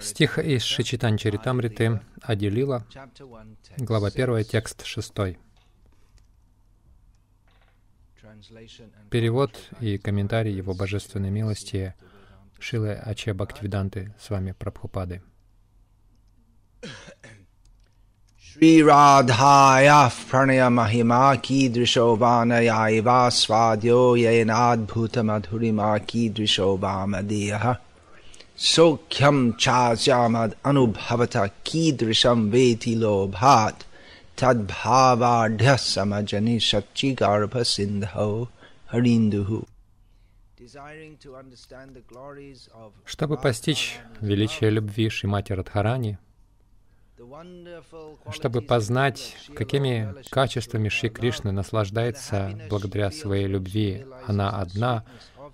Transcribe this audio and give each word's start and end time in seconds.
Стих 0.00 0.38
из 0.38 0.62
Шичитан 0.62 1.16
Чаритамриты 1.16 2.00
Адилила, 2.22 2.86
глава 3.78 4.08
1, 4.08 4.44
текст 4.44 4.84
6. 4.84 5.12
Перевод 9.10 9.50
и 9.80 9.98
комментарий 9.98 10.54
Его 10.54 10.72
Божественной 10.72 11.30
милости 11.30 11.94
Шилы 12.60 12.92
Аче 12.92 13.34
Бхактивиданты 13.34 14.14
с 14.20 14.30
вами 14.30 14.52
Прабхупады. 14.52 15.22
Shri 18.55 18.79
Radhaya 18.79 20.09
Pranaya 20.29 20.69
Mahima 20.71 21.41
Ki 21.43 21.69
Drishovana 21.69 22.63
Svadyo 23.29 24.15
Yenad 24.15 24.87
Bhuta 24.87 25.21
Madhurima 25.21 25.99
Ki 26.07 26.29
Drishovamadiyaha 26.29 27.77
Sokyam 28.57 29.57
Chasyamad 29.59 30.53
Anubhavata 30.63 31.51
Ki 31.65 31.91
Drisham 31.91 32.49
Veti 32.49 32.95
Lobhat 32.95 33.81
Tadbhavardhya 34.37 35.75
Samajani 35.75 36.55
Shakchi 36.55 37.13
Garbha 37.13 37.65
Sindho 37.65 38.47
Harinduhu 38.93 39.65
Чтобы 43.05 43.37
постичь 43.37 43.99
величие 44.21 44.69
любви 44.69 45.09
Шимати 45.09 45.53
Радхарани, 45.53 46.17
чтобы 48.32 48.62
познать, 48.62 49.36
какими 49.54 50.14
качествами 50.30 50.88
Шри 50.88 51.10
Кришны 51.10 51.52
наслаждается 51.52 52.58
благодаря 52.68 53.10
своей 53.10 53.46
любви, 53.46 54.06
она 54.26 54.50
одна, 54.50 55.04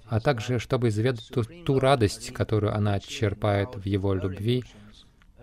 а 0.06 0.20
также 0.20 0.58
чтобы 0.58 0.88
изведать 0.88 1.26
ту, 1.28 1.42
ту 1.44 1.78
радость, 1.78 2.32
которую 2.32 2.74
она 2.74 3.00
черпает 3.00 3.74
в 3.74 3.84
его 3.84 4.14
любви, 4.14 4.64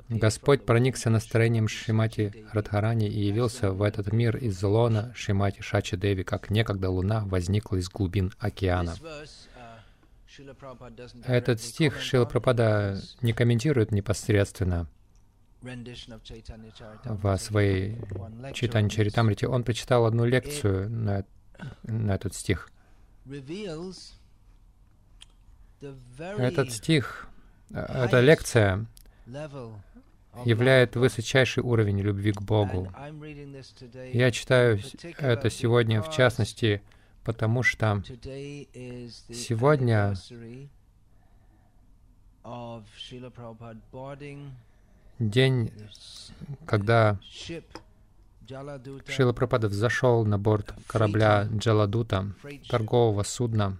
Господь 0.09 0.65
проникся 0.65 1.09
настроением 1.09 1.67
Шримати 1.67 2.45
Радхарани 2.51 3.07
и 3.07 3.25
явился 3.25 3.71
в 3.71 3.81
этот 3.81 4.11
мир 4.11 4.37
из 4.37 4.61
лона 4.61 5.13
Шримати 5.15 5.61
Шачи 5.61 5.97
Деви, 5.97 6.23
как 6.23 6.49
некогда 6.49 6.89
луна 6.89 7.23
возникла 7.25 7.77
из 7.77 7.89
глубин 7.89 8.31
океана. 8.39 8.95
Этот 11.25 11.61
стих 11.61 12.01
Шила 12.01 12.25
Прабхада 12.25 12.99
не 13.21 13.33
комментирует 13.33 13.91
непосредственно 13.91 14.87
в 17.03 17.37
своей 17.37 17.97
читании 18.53 18.89
Чаритамрите. 18.89 19.47
Он 19.47 19.63
прочитал 19.63 20.05
одну 20.05 20.25
лекцию 20.25 20.89
на, 20.89 21.25
на 21.83 22.15
этот 22.15 22.35
стих. 22.35 22.69
Этот 26.17 26.71
стих, 26.71 27.27
эта 27.71 28.19
лекция 28.19 28.85
являет 30.45 30.95
высочайший 30.95 31.63
уровень 31.63 31.99
любви 31.99 32.31
к 32.31 32.41
Богу. 32.41 32.91
Я 34.11 34.31
читаю 34.31 34.79
это 35.17 35.49
сегодня 35.49 36.01
в 36.01 36.11
частности, 36.11 36.81
потому 37.23 37.63
что 37.63 38.03
сегодня 39.29 40.15
день, 45.29 45.71
когда 46.65 47.19
Шила 49.07 49.33
Прабхада 49.33 49.67
взошел 49.67 50.25
на 50.25 50.37
борт 50.37 50.73
корабля 50.87 51.47
Джаладута, 51.51 52.33
торгового 52.69 53.23
судна 53.23 53.77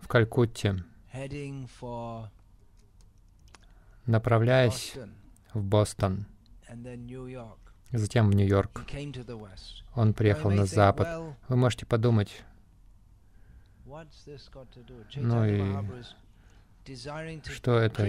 в 0.00 0.08
Калькутте, 0.08 0.84
направляясь 4.06 4.94
в 5.54 5.62
Бостон, 5.62 6.26
затем 7.92 8.30
в 8.30 8.34
Нью-Йорк. 8.34 8.82
Он 9.94 10.14
приехал 10.14 10.50
на 10.50 10.66
запад. 10.66 11.34
Вы 11.48 11.56
можете 11.56 11.86
подумать, 11.86 12.42
ну 15.16 15.44
и 15.44 15.62
что 17.48 17.78
это? 17.78 18.08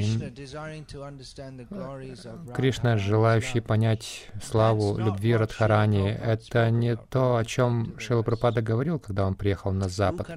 Кришна, 2.56 2.98
желающий 2.98 3.60
понять 3.60 4.32
славу 4.42 4.98
любви 4.98 5.36
Радхарани, 5.36 6.10
это 6.10 6.72
не 6.72 6.96
то, 6.96 7.38
о 7.38 7.46
чем 7.46 7.98
Шила 8.00 8.24
Прабхада 8.24 8.62
говорил, 8.62 9.00
когда 9.00 9.28
он 9.28 9.36
приехал 9.36 9.72
на 9.72 9.90
Запад. 9.90 10.28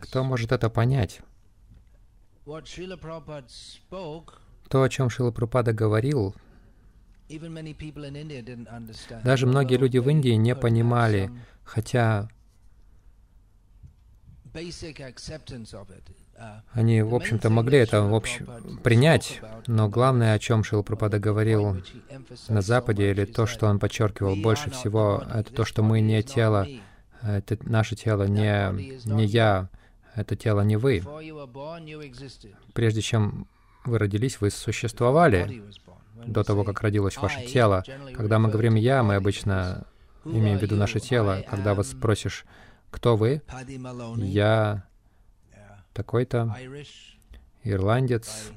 Кто 0.00 0.24
может 0.24 0.52
это 0.52 0.68
понять? 0.68 1.20
То, 2.44 4.82
о 4.82 4.88
чем 4.88 5.10
Шила 5.10 5.30
Прабхада 5.30 5.72
говорил, 5.72 6.34
даже 9.24 9.46
многие 9.46 9.76
люди 9.76 9.98
в 9.98 10.08
Индии 10.08 10.30
не 10.30 10.54
понимали, 10.54 11.30
хотя 11.62 12.28
они, 16.72 17.02
в 17.02 17.14
общем-то, 17.14 17.50
могли 17.50 17.78
это 17.78 18.02
в 18.02 18.14
общем, 18.14 18.48
принять, 18.82 19.40
но 19.66 19.88
главное, 19.88 20.34
о 20.34 20.38
чем 20.38 20.64
Шилпрапада 20.64 21.18
говорил 21.18 21.76
на 22.48 22.62
Западе, 22.62 23.10
или 23.10 23.24
то, 23.24 23.46
что 23.46 23.66
он 23.66 23.78
подчеркивал 23.78 24.36
больше 24.36 24.70
всего, 24.70 25.22
это 25.32 25.52
то, 25.52 25.64
что 25.64 25.82
мы 25.82 26.00
не 26.00 26.22
тело, 26.22 26.66
это 27.22 27.58
наше 27.62 27.96
тело 27.96 28.24
не, 28.24 29.00
не 29.04 29.24
я, 29.24 29.68
это 30.14 30.36
тело 30.36 30.62
не 30.62 30.76
вы. 30.76 31.02
Прежде 32.72 33.00
чем 33.00 33.46
вы 33.84 33.98
родились, 33.98 34.40
вы 34.40 34.50
существовали 34.50 35.62
до 36.26 36.42
того, 36.42 36.64
как 36.64 36.80
родилось 36.80 37.16
ваше 37.16 37.44
тело. 37.46 37.84
Когда 38.14 38.38
мы 38.38 38.48
говорим 38.48 38.74
«я», 38.74 39.02
мы 39.02 39.16
обычно 39.16 39.86
имеем 40.24 40.58
в 40.58 40.62
виду 40.62 40.76
наше 40.76 41.00
тело. 41.00 41.44
Когда 41.48 41.74
вас 41.74 41.90
спросишь 41.90 42.44
«кто 42.90 43.16
вы?», 43.16 43.42
«я 44.16 44.84
такой-то 45.94 46.54
ирландец. 47.62 48.50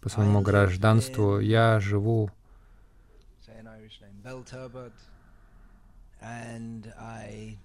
По 0.00 0.08
своему 0.08 0.40
гражданству. 0.40 1.38
Я 1.38 1.80
живу 1.80 2.30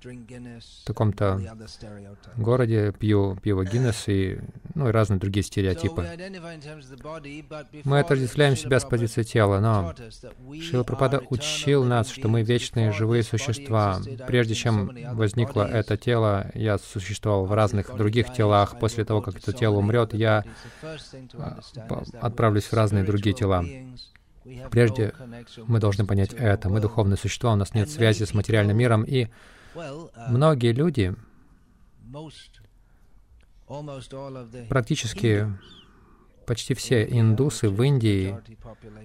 в 0.03 0.85
таком-то 0.85 1.41
городе, 2.37 2.91
пью 2.91 3.35
пиво 3.41 3.65
Гиннес 3.73 4.07
и, 4.07 4.39
ну, 4.75 4.89
и 4.89 4.91
разные 4.91 5.19
другие 5.19 5.43
стереотипы. 5.43 6.07
Мы 7.83 7.99
отождествляем 7.99 8.55
себя 8.55 8.79
с 8.79 8.85
позиции 8.85 9.23
тела, 9.23 9.59
но 9.59 9.93
Шила 10.61 10.83
Прабхада 10.83 11.21
учил 11.29 11.83
нас, 11.83 12.09
что 12.09 12.27
мы 12.27 12.43
вечные 12.43 12.91
живые 12.91 13.23
существа. 13.23 13.99
Прежде 14.27 14.53
чем 14.53 14.91
возникло 15.13 15.63
это 15.63 15.97
тело, 15.97 16.51
я 16.53 16.77
существовал 16.77 17.45
в 17.45 17.53
разных 17.53 17.95
других 17.95 18.33
телах. 18.33 18.79
После 18.79 19.03
того, 19.03 19.21
как 19.21 19.35
это 19.35 19.53
тело 19.53 19.77
умрет, 19.77 20.13
я 20.13 20.43
а, 21.33 21.59
отправлюсь 22.21 22.65
в 22.65 22.73
разные 22.73 23.03
другие 23.03 23.35
тела. 23.35 23.65
Прежде 24.71 25.13
мы 25.67 25.79
должны 25.79 26.05
понять 26.05 26.33
это. 26.33 26.69
Мы 26.69 26.79
духовные 26.79 27.17
существа, 27.17 27.53
у 27.53 27.55
нас 27.55 27.73
нет 27.73 27.89
связи 27.89 28.23
с 28.23 28.33
материальным 28.33 28.77
миром. 28.77 29.03
И 29.03 29.27
многие 30.29 30.71
люди, 30.71 31.15
практически 34.69 35.47
почти 36.45 36.73
все 36.73 37.05
индусы 37.05 37.69
в 37.69 37.81
Индии, 37.81 38.35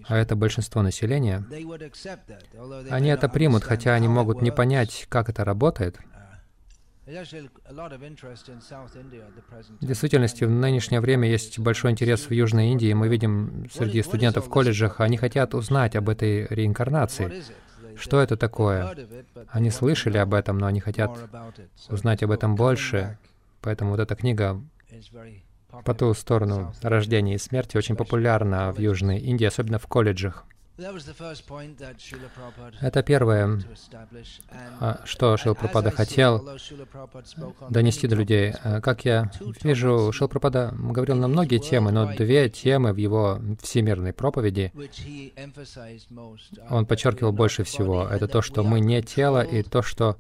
а 0.09 0.17
это 0.17 0.35
большинство 0.37 0.83
населения, 0.83 1.45
они 2.91 3.09
это 3.09 3.29
примут, 3.29 3.63
хотя 3.65 3.95
они 3.95 4.09
могут 4.09 4.43
не 4.43 4.51
понять, 4.51 5.07
как 5.09 5.29
это 5.29 5.45
работает. 5.45 5.99
В 9.81 9.87
действительности, 9.87 10.45
в 10.45 10.51
нынешнее 10.51 11.01
время 11.01 11.27
есть 11.27 11.59
большой 11.59 11.93
интерес 11.93 12.29
в 12.29 12.33
Южной 12.33 12.69
Индии. 12.69 12.93
Мы 12.93 13.09
видим 13.09 13.67
среди 13.73 14.03
студентов 14.03 14.47
в 14.47 14.51
колледжах, 14.51 15.01
они 15.01 15.17
хотят 15.17 15.55
узнать 15.55 15.97
об 15.97 16.11
этой 16.11 16.47
реинкарнации. 16.49 17.43
Что 17.97 18.21
это 18.21 18.37
такое? 18.37 18.95
Они 19.49 19.71
слышали 19.71 20.19
об 20.19 20.35
этом, 20.35 20.59
но 20.59 20.67
они 20.67 20.81
хотят 20.81 21.11
узнать 21.89 22.23
об 22.23 22.31
этом 22.31 22.57
больше. 22.57 23.17
Поэтому 23.63 23.93
вот 23.93 24.01
эта 24.01 24.15
книга 24.15 24.61
по 25.85 25.95
ту 25.95 26.13
сторону 26.13 26.75
рождения 26.83 27.37
и 27.37 27.39
смерти 27.39 27.79
очень 27.79 27.97
популярна 27.97 28.71
в 28.71 28.79
Южной 28.79 29.19
Индии, 29.19 29.47
особенно 29.47 29.79
в 29.79 29.87
колледжах. 29.87 30.45
Это 32.81 33.03
первое, 33.03 33.61
а, 34.79 35.01
что 35.05 35.37
Шилпрапада 35.37 35.91
хотел 35.91 36.49
донести 37.69 38.07
до 38.07 38.15
людей. 38.15 38.55
А, 38.63 38.81
как 38.81 39.05
я 39.05 39.29
вижу, 39.65 40.13
Шилпрапада 40.13 40.73
говорил 40.79 41.17
на 41.17 41.27
многие 41.27 41.59
темы, 41.59 41.91
но 41.91 42.15
две 42.15 42.49
темы 42.49 42.93
в 42.93 42.97
его 42.97 43.41
всемирной 43.61 44.13
проповеди 44.13 44.73
он 46.71 46.87
подчеркивал 46.87 47.33
больше 47.33 47.65
всего. 47.65 48.07
Это 48.09 48.29
то, 48.29 48.41
что 48.41 48.63
мы 48.63 48.79
не 48.79 49.03
тело, 49.03 49.43
и 49.43 49.65
то, 49.65 49.83
что 49.83 50.17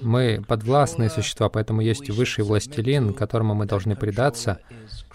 мы 0.00 0.44
подвластные 0.46 1.08
существа, 1.08 1.48
поэтому 1.48 1.80
есть 1.80 2.10
высший 2.10 2.44
властелин, 2.44 3.14
которому 3.14 3.54
мы 3.54 3.64
должны 3.64 3.96
предаться, 3.96 4.60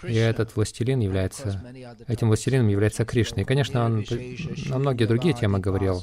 и 0.02 0.14
этот 0.14 0.56
властелин 0.56 0.98
является, 0.98 1.62
этим 2.08 2.26
властелином 2.26 2.66
является 2.66 3.04
Кришна. 3.04 3.42
И, 3.42 3.44
конечно, 3.44 3.84
он 3.84 4.04
на 4.68 4.78
многие 4.78 5.06
другие 5.06 5.34
темы 5.34 5.58
говорил. 5.60 6.02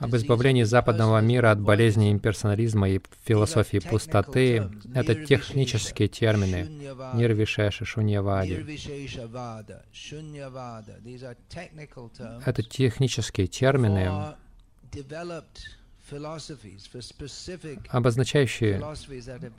Об 0.00 0.16
избавлении 0.16 0.64
западного 0.64 1.20
мира 1.20 1.52
от 1.52 1.60
болезни 1.60 2.10
имперсонализма 2.10 2.88
и 2.90 3.00
философии 3.24 3.78
пустоты— 3.78 4.68
это 4.94 5.14
технические 5.14 6.08
термины. 6.08 6.68
Нирвишеша, 7.14 7.84
шуньявади. 7.84 8.66
Это 12.44 12.62
технические 12.62 13.46
термины, 13.46 14.34
обозначающие 17.88 18.82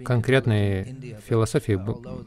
конкретные 0.04 0.96
философии, 1.26 1.80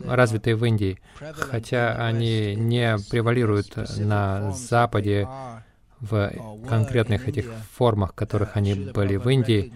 развитые 0.07 0.57
в 0.57 0.65
Индии, 0.65 0.99
хотя 1.35 2.07
они 2.07 2.55
не 2.55 2.97
превалируют 3.11 3.77
на 3.99 4.53
Западе 4.53 5.29
в 6.01 6.31
конкретных 6.69 7.27
этих 7.27 7.47
формах, 7.73 8.15
которых 8.15 8.57
они 8.57 8.75
были 8.75 9.17
в 9.17 9.29
Индии 9.29 9.73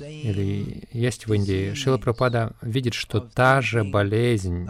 или 0.00 0.88
есть 0.92 1.26
в 1.26 1.32
Индии. 1.32 1.74
Шила 1.74 1.98
Пропада 1.98 2.52
видит, 2.62 2.94
что 2.94 3.20
та 3.20 3.60
же 3.60 3.84
болезнь 3.84 4.68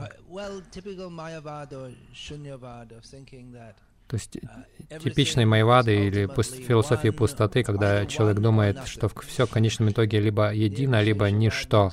то 4.08 4.16
есть 4.16 4.36
uh, 4.36 5.02
типичной 5.02 5.44
майвады 5.44 6.06
или 6.06 6.26
философии 6.66 7.08
пустоты, 7.10 7.62
когда 7.62 8.06
человек 8.06 8.40
думает, 8.40 8.86
что 8.86 9.10
все 9.26 9.46
в 9.46 9.50
конечном 9.50 9.90
итоге 9.90 10.20
либо 10.20 10.52
едино, 10.52 11.02
либо 11.02 11.30
ничто. 11.30 11.90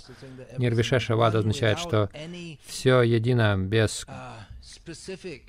Нирвишеша 0.57 1.15
вада 1.15 1.39
означает, 1.39 1.79
что 1.79 2.09
все 2.65 3.01
едино 3.01 3.57
без 3.57 4.05
uh, 4.07 5.41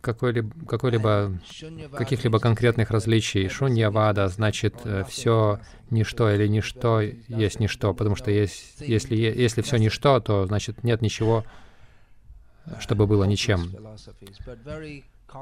какой-либо, 0.00 0.50
какой-либо, 0.66 1.38
каких-либо 1.92 2.38
конкретных 2.40 2.90
различий. 2.90 3.48
Шунья 3.48 3.90
вада 3.90 4.28
значит 4.28 4.74
э, 4.84 5.04
все 5.08 5.60
ничто 5.90 6.30
или 6.30 6.46
ничто 6.46 7.00
есть 7.00 7.60
ничто, 7.60 7.94
потому 7.94 8.16
что 8.16 8.30
есть, 8.30 8.76
если, 8.80 9.14
если 9.16 9.62
все 9.62 9.76
ничто, 9.76 10.20
то 10.20 10.46
значит 10.46 10.84
нет 10.84 11.02
ничего, 11.02 11.44
чтобы 12.78 13.06
было 13.06 13.24
ничем. 13.24 13.74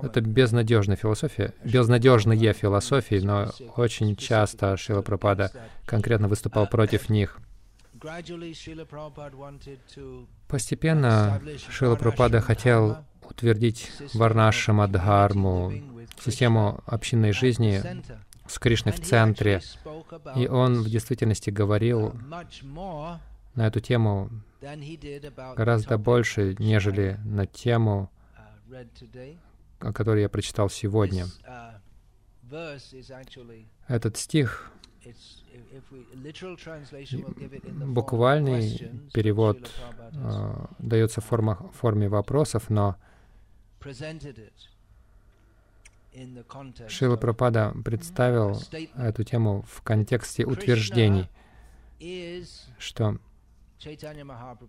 Это 0.02 0.20
безнадежная 0.20 0.96
философия, 0.96 1.54
безнадежные 1.64 2.52
философии, 2.52 3.20
но 3.20 3.50
очень 3.76 4.16
часто 4.16 4.76
Шила 4.76 5.02
Прабхада 5.02 5.50
конкретно 5.86 6.28
выступал 6.28 6.66
против 6.66 7.08
них. 7.08 7.38
Постепенно 10.46 11.42
Шила 11.70 11.96
Прабхада 11.96 12.40
хотел 12.40 12.98
утвердить 13.22 13.90
Варнашама 14.14 14.88
Дхарму, 14.88 15.72
систему 16.24 16.80
общинной 16.86 17.32
жизни 17.32 17.82
с 18.46 18.58
Кришной 18.58 18.92
в 18.92 19.00
центре. 19.00 19.60
И 20.36 20.46
он 20.46 20.82
в 20.82 20.88
действительности 20.88 21.50
говорил 21.50 22.14
на 23.54 23.66
эту 23.66 23.80
тему 23.80 24.30
гораздо 25.56 25.98
больше, 25.98 26.56
нежели 26.58 27.18
на 27.24 27.46
тему, 27.46 28.10
о 29.80 29.92
которой 29.92 30.22
я 30.22 30.28
прочитал 30.28 30.68
сегодня. 30.68 31.26
Этот 33.88 34.16
стих, 34.16 34.72
буквальный 37.86 38.90
перевод 39.12 39.70
э, 40.12 40.66
дается 40.78 41.20
в 41.20 41.24
формах, 41.24 41.72
форме 41.74 42.08
вопросов, 42.08 42.70
но 42.70 42.96
Шила 46.88 47.16
Прабхада 47.16 47.74
представил 47.84 48.60
эту 48.96 49.24
тему 49.24 49.64
в 49.68 49.82
контексте 49.82 50.44
утверждений, 50.44 51.28
что 52.78 53.18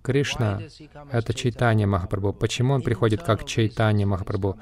Кришна— 0.04 0.62
это 1.12 1.34
Чайтанья 1.34 1.88
Махапрабху. 1.88 2.34
Почему 2.34 2.74
он 2.74 2.82
приходит 2.82 3.24
как 3.24 3.46
Чайтанья 3.46 4.06
Махапрабху? 4.06 4.60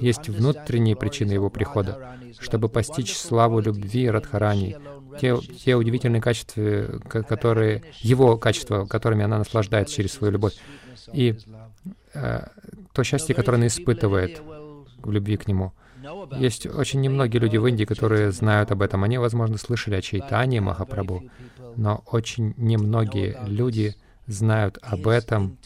Есть 0.00 0.28
внутренние 0.28 0.96
причины 0.96 1.32
его 1.32 1.50
прихода, 1.50 2.16
чтобы 2.38 2.68
постичь 2.68 3.14
славу 3.14 3.60
любви 3.60 4.08
Радхарани, 4.08 4.76
те, 5.20 5.36
те 5.36 5.76
удивительные 5.76 6.22
качества, 6.22 7.00
которые, 7.08 7.82
его 8.00 8.38
качества, 8.38 8.86
которыми 8.86 9.24
она 9.24 9.38
наслаждается 9.38 9.94
через 9.94 10.12
свою 10.12 10.32
любовь, 10.32 10.54
и 11.12 11.36
э, 12.14 12.46
то 12.92 13.04
счастье, 13.04 13.34
которое 13.34 13.58
она 13.58 13.66
испытывает 13.66 14.40
в 15.02 15.10
любви 15.10 15.36
к 15.36 15.46
нему. 15.46 15.72
Есть 16.36 16.66
очень 16.66 17.00
немногие 17.00 17.40
люди 17.40 17.56
в 17.56 17.66
Индии, 17.66 17.84
которые 17.84 18.32
знают 18.32 18.72
об 18.72 18.82
этом. 18.82 19.04
Они, 19.04 19.18
возможно, 19.18 19.56
слышали 19.58 19.94
о 19.94 20.02
Чайтане 20.02 20.60
Махапрабху, 20.60 21.24
но 21.76 22.02
очень 22.06 22.54
немногие 22.56 23.38
люди 23.46 23.94
знают 24.26 24.78
об 24.82 25.08
этом, 25.08 25.58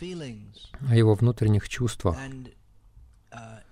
о 0.00 0.94
его 0.94 1.14
внутренних 1.14 1.68
чувствах. 1.68 2.18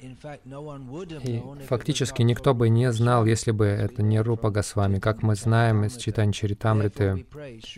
И 0.00 1.42
фактически 1.68 2.22
никто 2.22 2.54
бы 2.54 2.68
не 2.68 2.90
знал, 2.92 3.24
если 3.24 3.52
бы 3.52 3.66
это 3.66 4.02
не 4.02 4.20
Рупа 4.20 4.50
Госвами, 4.50 4.98
как 4.98 5.22
мы 5.22 5.36
знаем 5.36 5.84
из 5.84 5.96
читания 5.96 6.32
Чаритамриты. 6.32 7.26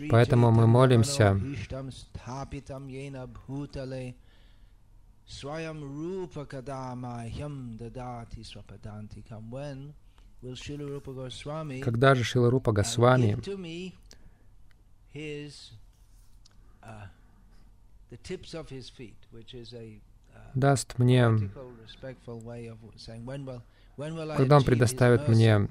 Поэтому 0.09 0.51
мы 0.51 0.65
молимся 0.65 1.39
Swayam 5.27 5.81
Rupa 5.81 6.45
Kadamaham 6.45 7.77
Dadati 7.79 8.43
Swapadantikam. 8.43 9.49
When 9.49 9.93
Когда 11.83 12.15
же 12.15 12.23
Шила 12.23 12.49
Рупа 12.49 12.71
Госвами 12.71 13.37
даст 20.53 20.97
мне, 20.97 21.29
когда 24.37 24.57
он 24.57 24.63
предоставит 24.63 25.27
мне 25.27 25.67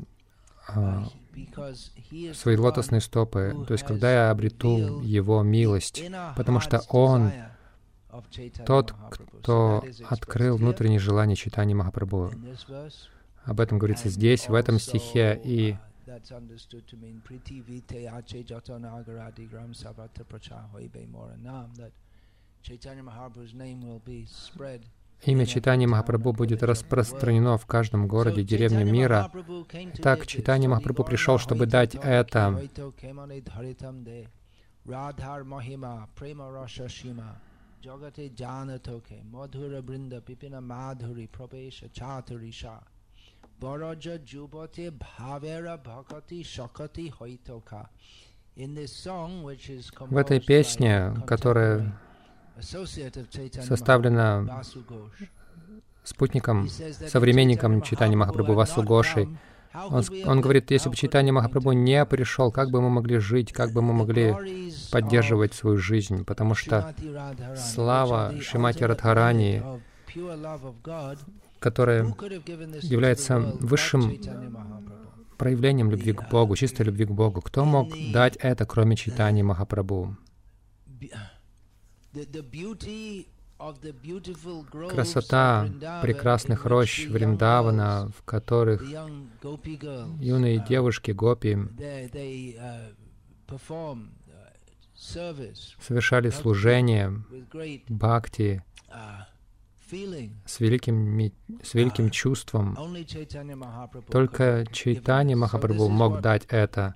а, 0.66 1.08
свои 2.32 2.56
лотосные 2.56 3.00
стопы, 3.00 3.54
то 3.66 3.74
есть 3.74 3.84
когда 3.84 4.12
я 4.12 4.30
обрету 4.30 5.00
Его 5.02 5.42
милость, 5.42 6.02
потому 6.36 6.60
что 6.60 6.80
Он 6.88 7.30
тот, 8.66 8.94
кто 9.10 9.84
открыл 10.08 10.56
внутреннее 10.56 11.00
желание 11.00 11.36
читания 11.36 11.74
Махапрабху. 11.74 12.30
Об 13.44 13.60
этом 13.60 13.78
говорится 13.78 14.08
здесь, 14.08 14.48
в 14.48 14.54
этом 14.54 14.78
стихе, 14.78 15.40
и 15.44 15.76
Имя 25.26 25.46
Читания 25.46 25.88
Махапрабху 25.88 26.32
будет 26.32 26.62
распространено 26.62 27.56
в 27.56 27.66
каждом 27.66 28.08
городе, 28.08 28.42
деревне 28.42 28.84
мира. 28.84 29.30
Так, 30.02 30.26
Читания 30.26 30.68
Махапрабху 30.68 31.04
пришел, 31.04 31.38
чтобы 31.38 31.66
дать 31.66 31.94
это. 31.94 32.60
Baraja 43.60 44.18
Jubati 44.18 44.90
Bhavera 44.90 45.78
Bhakati 45.78 46.42
Shakati 46.42 47.10
Hoitoka. 47.10 47.88
В 48.56 50.16
этой 50.16 50.38
песне, 50.38 51.12
которая 51.26 51.98
составлена 52.60 54.62
спутником, 56.04 56.68
современником 56.68 57.82
Читани 57.82 58.14
Махапрабху 58.14 58.52
Васугошей, 58.52 59.28
он, 59.74 60.04
он 60.24 60.40
говорит, 60.40 60.70
если 60.70 60.88
бы 60.88 60.94
Читани 60.94 61.32
Махапрабху 61.32 61.72
не 61.72 62.04
пришел, 62.04 62.52
как 62.52 62.70
бы 62.70 62.80
мы 62.80 62.90
могли 62.90 63.18
жить, 63.18 63.52
как 63.52 63.72
бы 63.72 63.82
мы 63.82 63.92
могли 63.92 64.36
поддерживать 64.92 65.54
свою 65.54 65.78
жизнь, 65.78 66.24
потому 66.24 66.54
что 66.54 66.94
слава 67.56 68.34
Шимати 68.40 68.84
Радхарани, 68.84 69.64
которая 71.64 72.14
является 72.82 73.38
высшим 73.38 74.20
проявлением 75.38 75.90
любви 75.90 76.12
к 76.12 76.28
Богу, 76.28 76.56
чистой 76.56 76.82
любви 76.82 77.06
к 77.06 77.10
Богу. 77.10 77.40
Кто 77.40 77.64
мог 77.64 77.88
дать 78.12 78.36
это, 78.36 78.66
кроме 78.66 78.96
Чайтани 78.96 79.40
Махапрабху? 79.40 80.14
Красота 84.90 85.70
прекрасных 86.02 86.66
рощ 86.66 87.06
Вриндавана, 87.06 88.10
в 88.14 88.22
которых 88.24 88.84
юные 90.20 90.62
девушки 90.68 91.12
Гопи 91.12 91.56
совершали 95.80 96.28
служение 96.28 97.24
бхакти 97.88 98.62
с 100.46 100.60
великим, 100.60 101.32
с 101.62 101.74
великим 101.74 102.10
чувством. 102.10 102.76
Только 104.10 104.64
Чайтани 104.72 105.34
Махапрабху 105.34 105.88
мог 105.88 106.20
дать 106.20 106.44
это. 106.48 106.94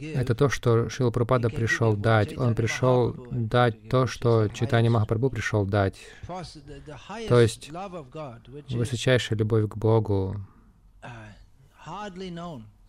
Это 0.00 0.34
то, 0.34 0.48
что 0.48 0.88
Шила 0.88 1.10
Прабхупада 1.10 1.50
пришел 1.50 1.96
дать. 1.96 2.36
Он 2.36 2.54
пришел 2.54 3.14
дать 3.30 3.88
то, 3.88 4.06
что 4.06 4.48
Чайтани 4.48 4.88
Махапрабху 4.88 5.30
пришел 5.30 5.64
дать. 5.64 5.96
То 7.28 7.40
есть 7.40 7.70
высочайшая 8.70 9.38
любовь 9.38 9.68
к 9.68 9.76
Богу, 9.76 10.36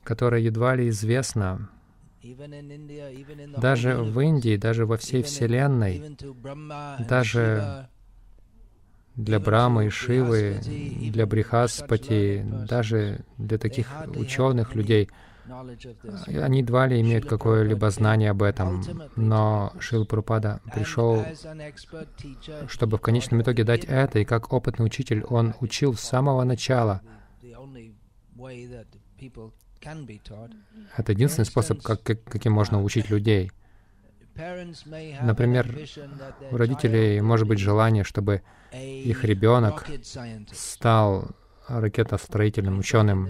которая 0.03 0.41
едва 0.41 0.75
ли 0.75 0.89
известна 0.89 1.70
даже 3.58 3.98
в 3.98 4.20
Индии, 4.22 4.55
даже 4.55 4.86
во 4.86 4.98
всей 4.98 5.24
Вселенной, 5.24 6.15
даже 7.00 7.89
для 9.15 9.39
Брамы 9.39 9.88
и 9.88 9.89
Шивы, 9.89 10.60
для 11.12 11.25
Брихаспати, 11.25 12.46
даже 12.67 13.25
для 13.38 13.58
таких 13.58 13.88
ученых 14.15 14.75
людей. 14.75 15.10
Они 16.27 16.60
едва 16.60 16.88
ли 16.88 17.01
имеют 17.01 17.25
какое-либо 17.25 17.89
знание 17.89 18.32
об 18.32 18.43
этом, 18.43 18.84
но 19.15 19.74
Шил 19.79 20.05
Прупада 20.05 20.62
пришел, 20.74 21.25
чтобы 22.67 22.98
в 22.98 23.01
конечном 23.01 23.41
итоге 23.41 23.63
дать 23.63 23.84
это, 23.84 24.20
и 24.20 24.25
как 24.25 24.53
опытный 24.53 24.86
учитель 24.86 25.24
он 25.25 25.53
учил 25.60 25.96
с 25.96 26.00
самого 26.00 26.43
начала. 26.43 27.01
Это 30.98 31.12
единственный 31.12 31.46
способ, 31.46 31.82
как, 31.82 32.01
каким 32.03 32.53
можно 32.53 32.82
учить 32.82 33.10
людей. 33.10 33.51
Например, 34.36 35.67
у 36.51 36.58
родителей 36.58 37.22
может 37.22 37.48
быть 37.48 37.60
желание, 37.60 38.03
чтобы 38.03 38.41
их 38.74 39.24
ребенок 39.24 39.86
стал 40.51 41.30
ракетостроительным 41.68 42.80
ученым. 42.80 43.30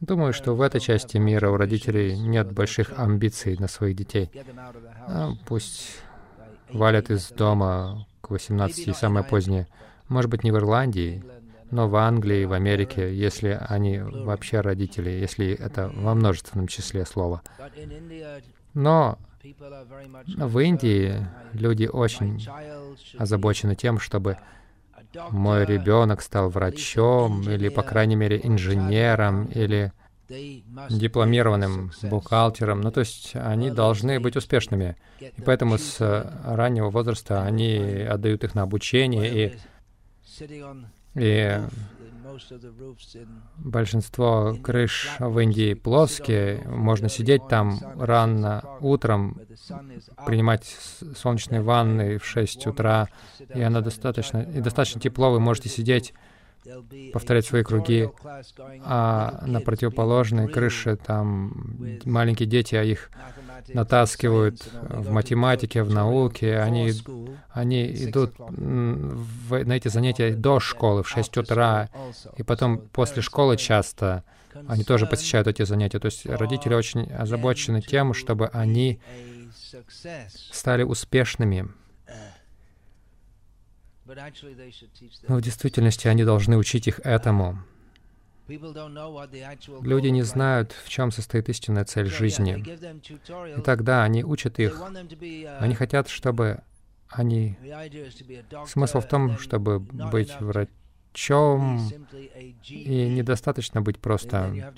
Думаю, 0.00 0.32
что 0.32 0.54
в 0.54 0.62
этой 0.62 0.80
части 0.80 1.18
мира 1.18 1.50
у 1.50 1.56
родителей 1.56 2.18
нет 2.18 2.52
больших 2.52 2.98
амбиций 2.98 3.56
на 3.58 3.68
своих 3.68 3.96
детей. 3.96 4.30
А 5.06 5.32
пусть 5.46 5.98
валят 6.72 7.10
из 7.10 7.28
дома 7.28 8.06
к 8.22 8.30
18 8.30 8.88
и 8.88 8.92
самое 8.92 9.24
позднее. 9.24 9.66
Может 10.08 10.30
быть, 10.30 10.42
не 10.42 10.52
в 10.52 10.56
Ирландии, 10.56 11.22
но 11.70 11.88
в 11.88 11.96
Англии, 11.96 12.44
в 12.44 12.52
Америке, 12.52 13.14
если 13.14 13.58
они 13.68 13.98
вообще 13.98 14.60
родители, 14.60 15.10
если 15.10 15.52
это 15.52 15.90
во 15.94 16.14
множественном 16.14 16.66
числе 16.66 17.04
слова. 17.04 17.42
Но 18.72 19.18
в 19.42 20.58
Индии 20.58 21.26
люди 21.52 21.86
очень 21.86 22.46
озабочены 23.18 23.74
тем, 23.74 23.98
чтобы 23.98 24.36
мой 25.30 25.64
ребенок 25.64 26.20
стал 26.20 26.50
врачом 26.50 27.42
или, 27.48 27.68
по 27.68 27.82
крайней 27.82 28.16
мере, 28.16 28.40
инженером 28.42 29.46
или 29.46 29.92
дипломированным 30.28 31.90
бухгалтером. 32.02 32.80
Ну, 32.82 32.92
то 32.92 33.00
есть 33.00 33.32
они 33.34 33.70
должны 33.70 34.20
быть 34.20 34.36
успешными. 34.36 34.96
И 35.18 35.40
поэтому 35.44 35.78
с 35.78 35.98
раннего 36.44 36.90
возраста 36.90 37.42
они 37.42 37.76
отдают 38.08 38.44
их 38.44 38.54
на 38.54 38.62
обучение 38.62 39.44
и, 39.46 39.58
и 41.14 41.60
Большинство 43.56 44.56
крыш 44.62 45.16
в 45.18 45.38
Индии 45.38 45.74
плоские, 45.74 46.62
можно 46.68 47.08
сидеть 47.08 47.46
там 47.48 47.78
рано 47.98 48.62
утром, 48.80 49.40
принимать 50.26 50.64
солнечные 51.16 51.62
ванны 51.62 52.18
в 52.18 52.24
6 52.24 52.66
утра, 52.66 53.08
и 53.54 53.60
она 53.60 53.80
достаточно, 53.80 54.38
и 54.42 54.60
достаточно 54.60 55.00
тепло, 55.00 55.30
вы 55.30 55.40
можете 55.40 55.68
сидеть 55.68 56.14
повторять 57.12 57.46
свои 57.46 57.62
круги, 57.62 58.08
а 58.84 59.42
на 59.46 59.60
противоположной 59.60 60.48
крыше 60.48 60.96
там 60.96 61.76
маленькие 62.04 62.48
дети, 62.48 62.74
а 62.74 62.82
их 62.82 63.10
натаскивают 63.68 64.62
в 64.88 65.10
математике, 65.10 65.82
в 65.82 65.90
науке, 65.90 66.58
они, 66.58 66.92
они 67.50 67.86
идут 67.92 68.34
в, 68.38 69.64
на 69.64 69.72
эти 69.72 69.88
занятия 69.88 70.34
до 70.34 70.60
школы 70.60 71.02
в 71.02 71.08
6 71.08 71.36
утра, 71.38 71.88
и 72.36 72.42
потом 72.42 72.78
после 72.78 73.22
школы 73.22 73.56
часто 73.56 74.24
они 74.66 74.84
тоже 74.84 75.06
посещают 75.06 75.46
эти 75.46 75.64
занятия. 75.64 75.98
То 75.98 76.06
есть 76.06 76.26
родители 76.26 76.74
очень 76.74 77.10
озабочены 77.12 77.80
тем, 77.80 78.14
чтобы 78.14 78.48
они 78.48 79.00
стали 80.52 80.82
успешными. 80.82 81.68
Но 85.28 85.36
в 85.36 85.42
действительности 85.42 86.08
они 86.08 86.24
должны 86.24 86.56
учить 86.56 86.88
их 86.88 87.00
этому. 87.00 87.58
Люди 88.48 90.08
не 90.08 90.22
знают, 90.22 90.72
в 90.84 90.88
чем 90.88 91.12
состоит 91.12 91.48
истинная 91.48 91.84
цель 91.84 92.06
жизни. 92.06 92.64
И 93.56 93.62
тогда 93.62 94.02
они 94.02 94.24
учат 94.24 94.58
их. 94.58 94.80
Они 95.60 95.74
хотят, 95.74 96.08
чтобы 96.08 96.62
они... 97.08 97.56
Смысл 98.66 99.00
в 99.00 99.08
том, 99.08 99.38
чтобы 99.38 99.78
быть 99.78 100.34
врачом, 100.40 101.80
и 102.68 103.08
недостаточно 103.08 103.82
быть 103.82 103.98
просто 103.98 104.72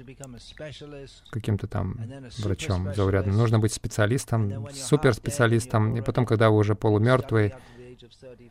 каким-то 1.31 1.67
там 1.67 1.99
врачом 2.39 2.95
заурядным. 2.95 3.37
Нужно 3.37 3.59
быть 3.59 3.73
специалистом, 3.73 4.69
суперспециалистом, 4.73 5.97
и 5.97 6.03
потом, 6.03 6.27
когда 6.27 6.51
вы 6.51 6.57
уже 6.59 6.75
полумертвый, 6.75 7.55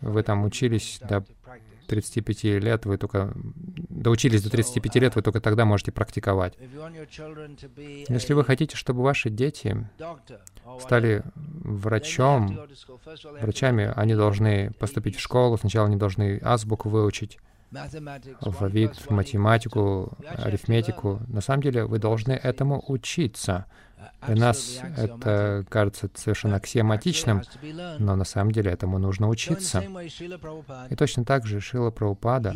вы 0.01 0.23
там 0.23 0.43
учились 0.45 0.99
до 1.07 1.25
35 1.87 2.43
лет, 2.43 2.85
вы 2.85 2.97
только 2.97 3.33
доучились 3.35 4.43
до 4.43 4.49
35 4.49 4.95
лет, 4.95 5.15
вы 5.15 5.21
только 5.21 5.41
тогда 5.41 5.65
можете 5.65 5.91
практиковать. 5.91 6.53
Если 8.07 8.33
вы 8.33 8.43
хотите, 8.43 8.77
чтобы 8.77 9.03
ваши 9.03 9.29
дети 9.29 9.87
стали 10.79 11.23
врачом, 11.35 12.59
врачами, 13.41 13.91
они 13.95 14.15
должны 14.15 14.71
поступить 14.79 15.17
в 15.17 15.19
школу, 15.19 15.57
сначала 15.57 15.87
они 15.87 15.97
должны 15.97 16.39
азбуку 16.41 16.89
выучить, 16.89 17.37
алфавит, 18.41 19.09
математику, 19.09 20.17
арифметику. 20.27 21.21
На 21.27 21.41
самом 21.41 21.63
деле 21.63 21.85
вы 21.85 21.99
должны 21.99 22.33
этому 22.33 22.83
учиться. 22.87 23.65
Для 24.25 24.35
нас 24.35 24.79
это 24.97 25.65
кажется 25.69 26.09
совершенно 26.15 26.55
аксиоматичным, 26.55 27.43
но 27.99 28.15
на 28.15 28.23
самом 28.23 28.51
деле 28.51 28.71
этому 28.71 28.97
нужно 28.97 29.29
учиться. 29.29 29.83
И 30.89 30.95
точно 30.95 31.23
так 31.23 31.45
же 31.45 31.59
Шила 31.59 31.91
Прабхупада 31.91 32.55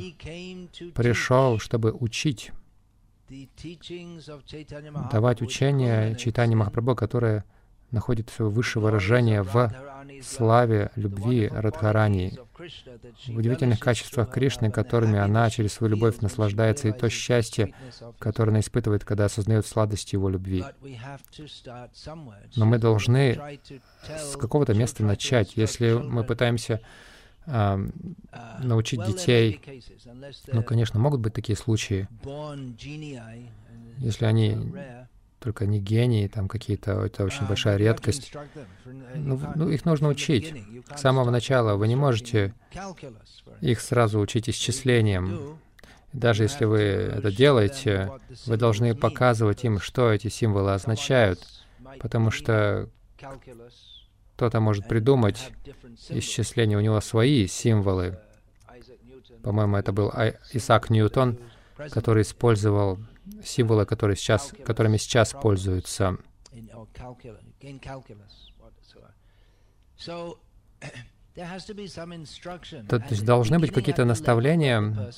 пришел, 0.95 1.59
чтобы 1.59 1.91
учить, 1.91 2.51
давать 5.11 5.41
учение 5.41 6.15
Чайтани 6.15 6.55
Махапрабху, 6.55 6.95
которое 6.95 7.45
находит 7.91 8.29
свое 8.29 8.51
высшее 8.51 8.83
выражение 8.83 9.41
в 9.41 9.71
славе, 10.21 10.91
любви 10.95 11.47
Радхарани, 11.47 12.37
в 13.27 13.37
удивительных 13.37 13.79
качествах 13.79 14.31
Кришны, 14.31 14.71
которыми 14.71 15.19
она 15.19 15.49
через 15.49 15.73
свою 15.73 15.95
любовь 15.95 16.19
наслаждается, 16.21 16.87
и 16.87 16.91
то 16.91 17.09
счастье, 17.09 17.73
которое 18.19 18.51
она 18.51 18.59
испытывает, 18.59 19.03
когда 19.03 19.25
осознает 19.25 19.65
сладость 19.65 20.13
Его 20.13 20.29
любви. 20.29 20.63
Но 22.55 22.65
мы 22.65 22.77
должны 22.77 23.59
с 24.07 24.35
какого-то 24.37 24.73
места 24.73 25.03
начать. 25.03 25.57
Если 25.57 25.93
мы 25.93 26.23
пытаемся 26.23 26.81
э, 27.45 27.87
научить 28.59 29.05
детей, 29.05 29.61
ну, 30.47 30.63
конечно, 30.63 30.99
могут 30.99 31.21
быть 31.21 31.33
такие 31.33 31.57
случаи, 31.57 32.07
если 33.99 34.25
они 34.25 34.57
только 35.45 35.67
не 35.67 35.79
гении, 35.79 36.27
там 36.27 36.47
какие-то, 36.47 37.05
это 37.05 37.23
очень 37.23 37.45
большая 37.45 37.77
редкость. 37.77 38.33
Ну, 39.13 39.39
ну, 39.53 39.69
их 39.69 39.85
нужно 39.85 40.07
учить 40.07 40.55
с 40.95 40.99
самого 40.99 41.29
начала. 41.29 41.75
Вы 41.75 41.87
не 41.87 41.95
можете 41.95 42.55
их 43.61 43.79
сразу 43.79 44.19
учить 44.19 44.49
исчислением. 44.49 45.59
Даже 46.13 46.41
если 46.41 46.65
вы 46.65 46.79
это 46.79 47.31
делаете, 47.31 48.11
вы 48.47 48.57
должны 48.57 48.95
показывать 48.95 49.63
им, 49.63 49.79
что 49.79 50.11
эти 50.11 50.29
символы 50.29 50.73
означают, 50.73 51.45
потому 51.99 52.31
что 52.31 52.89
кто-то 54.35 54.59
может 54.59 54.87
придумать 54.87 55.51
исчисление, 56.09 56.75
у 56.75 56.81
него 56.81 56.99
свои 57.01 57.45
символы. 57.45 58.17
По-моему, 59.43 59.77
это 59.77 59.93
был 59.93 60.11
Исаак 60.53 60.89
Ньютон, 60.89 61.37
который 61.91 62.23
использовал 62.23 62.97
символы, 63.43 63.85
которые 63.85 64.15
сейчас, 64.15 64.53
которыми 64.65 64.97
сейчас 64.97 65.33
пользуются. 65.33 66.17
То 72.87 73.03
есть 73.09 73.25
должны 73.25 73.59
быть 73.59 73.73
какие-то 73.73 74.05
наставления, 74.05 75.11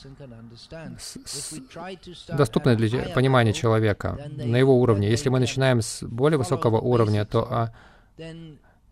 доступные 2.28 2.76
для 2.76 3.10
понимания 3.10 3.54
человека. 3.54 4.18
на 4.36 4.58
его 4.58 4.80
уровне. 4.80 5.10
Если 5.12 5.30
мы 5.30 5.40
начинаем 5.40 5.82
с 5.82 6.02
более 6.02 6.40
высокого 6.40 6.80
уровня, 6.80 7.24
то 7.26 7.48
а, 7.52 7.74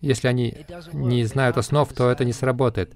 если 0.02 0.28
они 0.28 0.56
не 0.94 1.26
знают 1.26 1.58
основ, 1.58 1.92
то 1.92 2.12
это 2.12 2.26
не 2.26 2.34
сработает. 2.34 2.94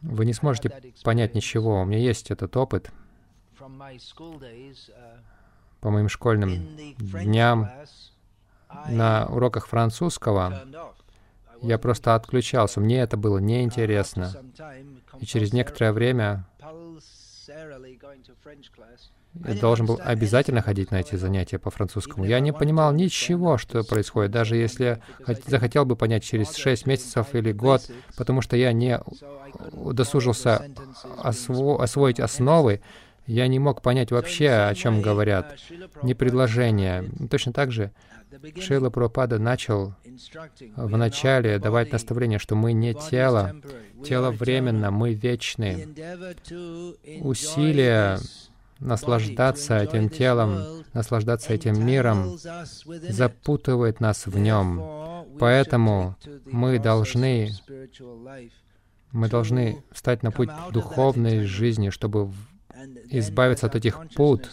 Вы 0.00 0.24
не 0.24 0.32
сможете 0.32 0.72
понять 1.02 1.34
ничего. 1.34 1.82
У 1.82 1.84
меня 1.84 1.98
есть 1.98 2.30
этот 2.30 2.56
опыт 2.56 2.90
по 5.80 5.90
моим 5.90 6.08
школьным 6.08 6.76
дням 6.98 7.70
на 8.88 9.26
уроках 9.26 9.66
французского 9.66 10.62
я 11.62 11.78
просто 11.78 12.14
отключался. 12.14 12.80
Мне 12.80 13.00
это 13.00 13.16
было 13.16 13.38
неинтересно. 13.38 14.32
И 15.20 15.26
через 15.26 15.52
некоторое 15.52 15.92
время 15.92 16.46
я 19.46 19.54
должен 19.60 19.86
был 19.86 20.00
обязательно 20.02 20.62
ходить 20.62 20.90
на 20.90 21.00
эти 21.00 21.16
занятия 21.16 21.58
по 21.58 21.70
французскому. 21.70 22.24
Я 22.24 22.40
не 22.40 22.52
понимал 22.52 22.92
ничего, 22.92 23.58
что 23.58 23.82
происходит, 23.82 24.30
даже 24.30 24.56
если 24.56 25.02
захотел 25.46 25.84
бы 25.84 25.96
понять 25.96 26.22
через 26.22 26.54
шесть 26.54 26.86
месяцев 26.86 27.34
или 27.34 27.52
год, 27.52 27.82
потому 28.16 28.42
что 28.42 28.56
я 28.56 28.72
не 28.72 29.00
удосужился 29.72 30.70
осво 31.18 31.82
освоить 31.82 32.20
основы, 32.20 32.80
я 33.26 33.48
не 33.48 33.58
мог 33.58 33.82
понять 33.82 34.10
вообще, 34.10 34.50
о 34.50 34.74
чем 34.74 35.00
говорят, 35.00 35.58
ни 36.02 36.12
предложения. 36.12 37.04
Точно 37.30 37.52
так 37.52 37.72
же 37.72 37.92
Шейла 38.60 38.90
Прабхупада 38.90 39.38
начал 39.38 39.94
в 40.76 40.96
начале 40.96 41.58
давать 41.58 41.92
наставление, 41.92 42.38
что 42.38 42.54
мы 42.56 42.72
не 42.72 42.94
тело, 42.94 43.54
тело 44.04 44.30
временно, 44.30 44.90
мы 44.90 45.14
вечны. 45.14 45.88
Усилия 47.20 48.18
наслаждаться 48.80 49.78
этим 49.78 50.10
телом, 50.10 50.84
наслаждаться 50.92 51.52
этим 51.52 51.84
миром 51.84 52.36
запутывает 53.08 54.00
нас 54.00 54.26
в 54.26 54.38
нем. 54.38 54.82
Поэтому 55.38 56.16
мы 56.46 56.78
должны, 56.78 57.50
мы 59.12 59.28
должны 59.28 59.82
встать 59.90 60.22
на 60.22 60.30
путь 60.30 60.50
духовной 60.72 61.44
жизни, 61.44 61.90
чтобы 61.90 62.30
избавиться 63.10 63.66
от 63.66 63.74
этих 63.74 63.98
пут. 64.14 64.50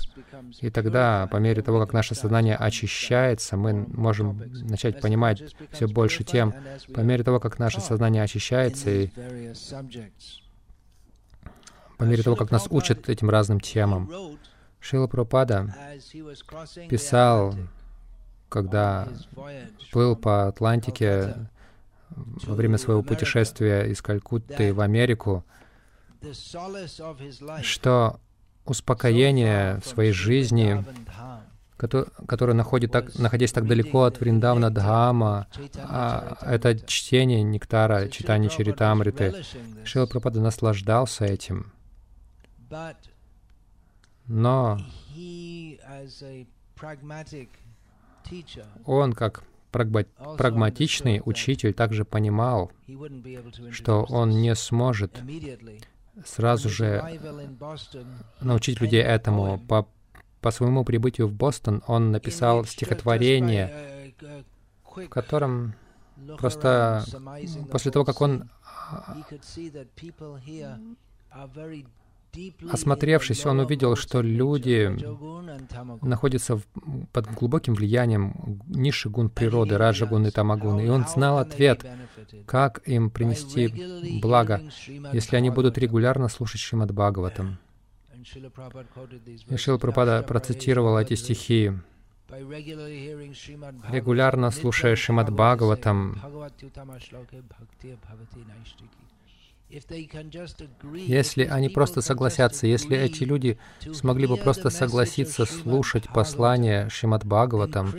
И 0.59 0.69
тогда, 0.69 1.27
по 1.31 1.37
мере 1.37 1.61
того, 1.61 1.79
как 1.79 1.93
наше 1.93 2.15
сознание 2.15 2.55
очищается, 2.55 3.57
мы 3.57 3.73
можем 3.73 4.41
начать 4.67 5.01
понимать 5.01 5.41
все 5.71 5.87
больше 5.87 6.23
тем. 6.23 6.53
По 6.93 7.01
мере 7.01 7.23
того, 7.23 7.39
как 7.39 7.59
наше 7.59 7.81
сознание 7.81 8.23
очищается, 8.23 8.89
и 8.89 9.09
по 11.97 12.03
мере 12.03 12.23
того, 12.23 12.35
как 12.35 12.51
нас 12.51 12.67
учат 12.69 13.09
этим 13.09 13.29
разным 13.29 13.59
темам. 13.59 14.09
Шила 14.79 15.05
Пропада 15.05 15.75
писал, 16.89 17.53
когда 18.49 19.07
плыл 19.91 20.15
по 20.15 20.47
Атлантике 20.47 21.35
во 22.09 22.55
время 22.55 22.77
своего 22.77 23.03
путешествия 23.03 23.83
из 23.83 24.01
Калькутты 24.01 24.73
в 24.73 24.81
Америку, 24.81 25.45
что 27.63 28.19
успокоение 28.65 29.79
в 29.79 29.87
своей 29.87 30.11
жизни, 30.11 30.83
которое 31.77 32.53
находит 32.53 32.91
так, 32.91 33.17
находясь 33.17 33.51
так 33.51 33.67
далеко 33.67 34.03
от 34.03 34.19
Вриндавна 34.19 34.69
Дхама, 34.69 35.47
а 35.77 36.37
это 36.41 36.77
чтение 36.79 37.41
нектара, 37.41 38.07
читание 38.09 38.49
Чаритамриты. 38.49 39.43
Шила 39.83 40.05
Прабхада 40.05 40.41
наслаждался 40.41 41.25
этим. 41.25 41.71
Но 44.27 44.79
он, 48.85 49.13
как 49.13 49.43
прагматичный 49.71 51.21
учитель, 51.25 51.73
также 51.73 52.05
понимал, 52.05 52.71
что 53.71 54.03
он 54.03 54.29
не 54.29 54.53
сможет 54.55 55.19
сразу 56.25 56.69
же 56.69 57.03
научить 58.39 58.81
людей 58.81 59.01
этому. 59.01 59.59
По, 59.59 59.87
по 60.41 60.51
своему 60.51 60.83
прибытию 60.83 61.27
в 61.27 61.33
Бостон 61.33 61.83
он 61.87 62.11
написал 62.11 62.65
стихотворение, 62.65 64.13
в 64.83 65.07
котором 65.07 65.75
просто 66.37 67.03
после 67.71 67.91
того, 67.91 68.05
как 68.05 68.21
он 68.21 68.49
Осмотревшись, 72.69 73.45
он 73.45 73.59
увидел, 73.59 73.95
что 73.95 74.21
люди 74.21 74.95
находятся 76.01 76.61
под 77.11 77.33
глубоким 77.33 77.73
влиянием 77.73 78.61
низших 78.67 79.11
гун 79.11 79.29
природы, 79.29 79.77
раджагун 79.77 80.27
и 80.27 80.31
тамагун. 80.31 80.79
И 80.79 80.87
он 80.87 81.05
знал 81.07 81.39
ответ, 81.39 81.85
как 82.45 82.81
им 82.87 83.09
принести 83.09 84.19
благо, 84.21 84.61
если 85.13 85.35
они 85.35 85.49
будут 85.49 85.77
регулярно 85.77 86.29
слушать 86.29 86.61
Шримад 86.61 86.91
Бхагаватам. 86.91 87.57
И 89.47 89.57
Шила 89.57 89.77
Прабхада 89.77 90.23
процитировал 90.23 90.97
эти 90.97 91.15
стихи. 91.15 91.73
Регулярно 93.89 94.51
слушая 94.51 94.95
Шримад 94.95 95.31
Бхагаватам, 95.31 96.21
если 100.93 101.43
они 101.45 101.69
просто 101.69 102.01
согласятся, 102.01 102.67
если 102.67 102.97
эти 102.97 103.23
люди 103.23 103.57
смогли 103.93 104.27
бы 104.27 104.37
просто 104.37 104.69
согласиться 104.69 105.45
слушать 105.45 106.09
послание 106.09 106.89
Шримад 106.89 107.25
Бхагаватам, 107.25 107.93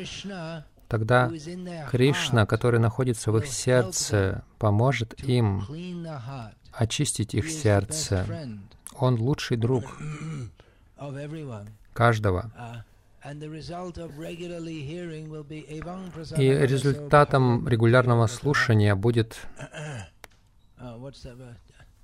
тогда 0.89 1.31
Кришна, 1.91 2.47
который 2.47 2.81
находится 2.81 3.33
в 3.33 3.39
их 3.39 3.47
сердце, 3.47 4.45
поможет 4.59 5.19
им 5.23 5.67
очистить 6.73 7.35
их 7.35 7.51
сердце. 7.51 8.27
Он 8.97 9.19
лучший 9.19 9.57
друг 9.57 9.85
каждого. 11.93 12.51
И 16.37 16.49
результатом 16.49 17.69
регулярного 17.69 18.27
слушания 18.27 18.97
будет 18.97 19.39
uh, 20.83 20.99
what's 20.99 21.23
that 21.23 21.37
verse? 21.37 21.57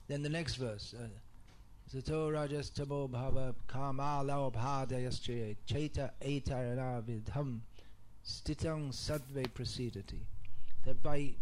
Then 0.08 0.22
the 0.22 0.28
next 0.28 0.56
verse. 0.56 0.94
Uh, 0.98 1.08
Sato 1.90 2.30
rajas 2.30 2.70
tamo 2.70 3.08
bhava 3.08 3.54
kama 3.66 4.22
laubhadayasche 4.22 5.56
cheta 5.66 6.12
etayana 6.20 7.02
vidham 7.02 7.60
stitang 8.22 8.92
sadve 8.92 9.46
prasidati. 9.54 10.20
That 10.84 11.02
by 11.02 11.34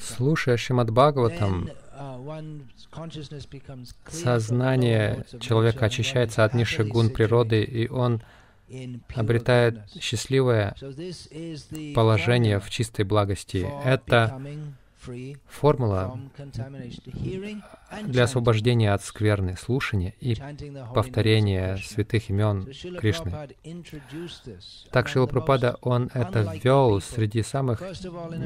Слушая 0.00 0.56
Шримад 0.56 0.90
Бхагаватам, 0.90 1.70
сознание 4.08 5.24
человека 5.40 5.86
очищается 5.86 6.44
от 6.44 6.54
низших 6.54 6.88
гун 6.88 7.10
природы, 7.10 7.62
и 7.64 7.88
он 7.88 8.22
обретает 9.14 9.82
счастливое 10.00 10.74
положение 11.94 12.60
в 12.60 12.70
чистой 12.70 13.04
благости. 13.04 13.66
Это 13.84 14.40
формула 15.48 16.18
для 18.04 18.24
освобождения 18.24 18.92
от 18.92 19.02
скверны, 19.02 19.56
слушания 19.56 20.14
и 20.20 20.36
повторения 20.94 21.76
святых 21.76 22.30
имен 22.30 22.66
Кришны. 22.98 23.32
Так 24.90 25.08
Шила 25.08 25.28
он 25.82 26.10
это 26.14 26.58
ввел 26.62 27.00
среди 27.00 27.42
самых 27.42 27.82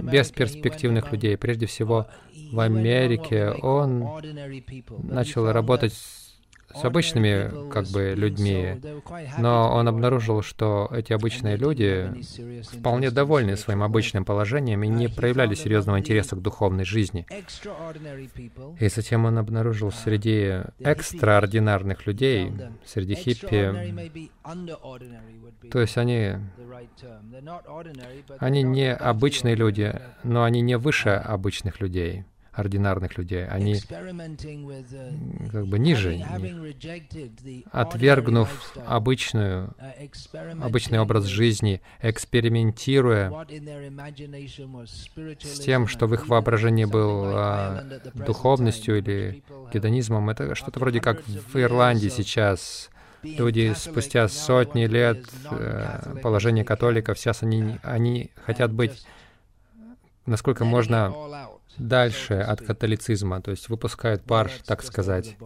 бесперспективных 0.02 1.12
людей. 1.12 1.36
Прежде 1.36 1.66
всего, 1.66 2.06
в 2.52 2.60
Америке 2.60 3.50
он 3.50 4.08
начал 5.02 5.50
работать 5.52 5.94
с 6.74 6.84
обычными 6.84 7.70
как 7.70 7.86
бы 7.88 8.14
людьми, 8.16 8.80
но 9.38 9.72
он 9.74 9.88
обнаружил, 9.88 10.42
что 10.42 10.88
эти 10.92 11.12
обычные 11.12 11.56
люди 11.56 12.12
вполне 12.72 13.10
довольны 13.10 13.56
своим 13.56 13.82
обычным 13.82 14.24
положением 14.24 14.82
и 14.82 14.88
не 14.88 15.08
проявляли 15.08 15.54
серьезного 15.54 15.98
интереса 15.98 16.36
к 16.36 16.42
духовной 16.42 16.84
жизни. 16.84 17.26
И 18.78 18.88
затем 18.88 19.24
он 19.24 19.38
обнаружил 19.38 19.90
среди 19.90 20.60
экстраординарных 20.78 22.06
людей, 22.06 22.52
среди 22.84 23.14
хиппи, 23.14 23.74
то 25.70 25.80
есть 25.80 25.98
они, 25.98 26.36
они 28.38 28.62
не 28.62 28.94
обычные 28.94 29.54
люди, 29.54 30.00
но 30.22 30.44
они 30.44 30.60
не 30.60 30.76
выше 30.78 31.10
обычных 31.10 31.80
людей 31.80 32.24
ординарных 32.52 33.16
людей. 33.16 33.46
Они 33.46 33.74
uh, 33.74 35.50
как 35.50 35.66
бы 35.66 35.78
ниже, 35.78 36.24
отвергнув 37.70 38.76
обычную, 38.86 39.74
обычный 40.60 40.98
образ 40.98 41.24
жизни, 41.24 41.80
экспериментируя 42.02 43.46
с 45.40 45.60
тем, 45.60 45.86
что 45.86 46.06
в 46.06 46.14
их 46.14 46.28
воображении 46.28 46.84
был 46.84 47.22
а, 47.26 47.84
духовностью 48.14 48.98
или 48.98 49.42
гедонизмом. 49.72 50.30
Это 50.30 50.54
что-то 50.54 50.80
вроде 50.80 51.00
как 51.00 51.22
в 51.26 51.56
Ирландии 51.56 52.08
сейчас. 52.08 52.90
Люди 53.22 53.74
спустя 53.76 54.28
сотни 54.28 54.86
лет 54.86 55.26
э, 55.50 56.16
положения 56.22 56.64
католиков, 56.64 57.18
сейчас 57.18 57.42
они, 57.42 57.76
они 57.82 58.30
хотят 58.46 58.72
быть 58.72 59.04
насколько 60.30 60.64
можно 60.64 61.12
дальше 61.88 62.34
от 62.34 62.60
католицизма, 62.60 63.40
то 63.40 63.50
есть 63.50 63.68
выпускают 63.68 64.22
пар, 64.24 64.50
так 64.66 64.82
сказать. 64.82 65.36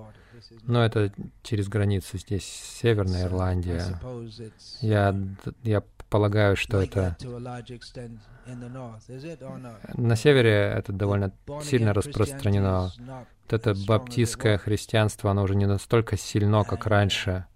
Но 0.63 0.85
это 0.85 1.13
через 1.43 1.69
границу 1.69 2.19
здесь, 2.19 2.45
Северная 2.45 3.25
Ирландия. 3.25 3.99
Я, 4.81 5.17
я 5.63 5.83
полагаю, 6.11 6.57
что 6.57 6.83
это... 6.83 7.17
На 9.95 10.17
севере 10.17 10.75
это 10.77 10.93
довольно 10.93 11.33
сильно 11.63 11.95
распространено. 11.95 12.93
Вот 12.99 13.53
это 13.53 13.75
баптистское 13.87 14.59
христианство, 14.59 15.31
оно 15.31 15.43
уже 15.43 15.55
не 15.55 15.67
настолько 15.67 16.17
сильно, 16.17 16.65
как 16.65 16.87
раньше. 16.87 17.47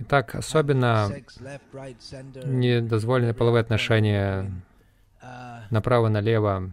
Итак, 0.00 0.34
особенно 0.34 1.10
недозволенные 2.44 3.34
половые 3.34 3.62
отношения 3.62 4.50
направо-налево. 5.70 6.70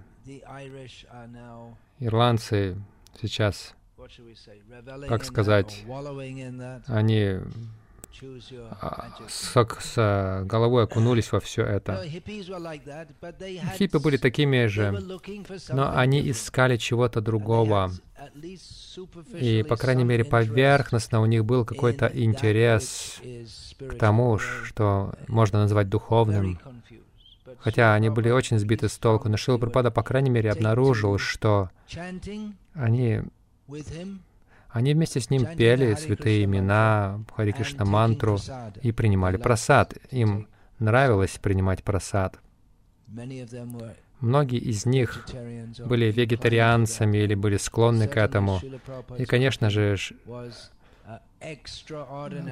Ирландцы 2.00 2.78
сейчас, 3.22 3.74
как 5.08 5.24
сказать, 5.24 5.86
они 6.88 7.40
а, 8.82 9.10
с, 9.28 9.54
с 9.80 10.44
головой 10.46 10.84
окунулись 10.86 11.32
во 11.32 11.40
все 11.40 11.64
это. 11.64 12.04
Хиппи 13.78 13.98
были 13.98 14.18
такими 14.18 14.68
же, 14.68 14.98
но 15.70 15.96
они 15.96 16.30
искали 16.30 16.78
чего-то 16.78 17.22
другого. 17.22 17.92
И, 19.34 19.64
по 19.64 19.76
крайней 19.76 20.06
мере, 20.06 20.24
поверхностно 20.24 21.20
у 21.20 21.26
них 21.26 21.44
был 21.44 21.66
какой-то 21.66 22.08
интерес 22.08 23.22
к 23.78 23.96
тому, 23.96 24.40
что 24.40 25.14
можно 25.28 25.60
назвать 25.60 25.90
духовным. 25.90 26.60
Хотя 27.60 27.94
они 27.94 28.10
были 28.10 28.30
очень 28.30 28.60
сбиты 28.60 28.89
с 28.89 28.98
толку, 28.98 29.30
но 29.30 29.38
Шила 29.38 29.58
Прабхупада, 29.58 29.91
по 29.91 30.04
крайней 30.04 30.30
мере, 30.30 30.52
обнаружил, 30.52 31.18
что 31.18 31.70
они, 32.74 33.22
они 34.70 34.94
вместе 34.94 35.20
с 35.20 35.30
ним 35.30 35.46
пели 35.56 35.96
святые 35.96 36.44
имена, 36.44 37.24
Хари 37.36 37.52
Кришна 37.52 37.86
мантру 37.86 38.38
и 38.82 38.91
принимали 38.91 39.38
просад. 39.38 39.94
Им 40.12 40.48
нравилось 40.80 41.38
принимать 41.41 41.84
просад. 41.84 42.39
Многие 44.20 44.60
из 44.60 44.86
них 44.86 45.28
были 45.86 46.12
вегетарианцами 46.12 47.18
или 47.18 47.36
были 47.36 47.58
склонны 47.58 48.08
к 48.08 48.18
этому. 48.18 48.62
И, 49.18 49.26
конечно 49.26 49.70
же, 49.70 49.98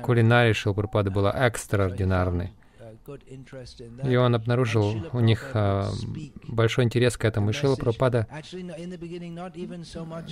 кулинария 0.04 0.54
Шилпрапады 0.54 1.10
была 1.10 1.32
экстраординарной. 1.32 2.54
И 4.04 4.16
он 4.16 4.36
обнаружил 4.36 4.96
у 5.12 5.20
них 5.20 5.52
а, 5.54 5.89
большой 6.48 6.86
интерес 6.86 7.18
к 7.18 7.26
этому. 7.26 7.50
И 7.50 7.54
Шила 7.54 7.76
Прабхупада 7.76 8.28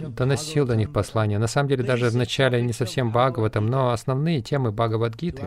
доносил 0.10 0.66
до 0.66 0.76
них 0.76 0.94
послание. 0.94 1.38
На 1.38 1.48
самом 1.48 1.70
деле, 1.70 1.84
даже 1.84 2.10
в 2.10 2.16
начале 2.16 2.62
не 2.62 2.74
совсем 2.74 3.12
Бхагаватам, 3.12 3.68
но 3.68 3.92
основные 3.92 4.42
темы 4.42 4.72
Бхагавадгиты. 4.72 5.44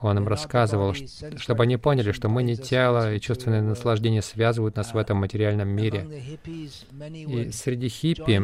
он 0.00 0.18
им 0.18 0.28
рассказывал, 0.28 0.94
чтобы 1.36 1.64
они 1.64 1.76
поняли, 1.76 2.12
что 2.12 2.28
мы 2.28 2.42
не 2.42 2.56
тело, 2.56 3.14
и 3.14 3.20
чувственное 3.20 3.62
наслаждение 3.62 4.22
связывают 4.22 4.76
нас 4.76 4.94
в 4.94 4.96
этом 4.96 5.18
материальном 5.18 5.68
мире. 5.68 6.06
И 7.12 7.50
среди 7.52 7.88
хиппи 7.88 8.38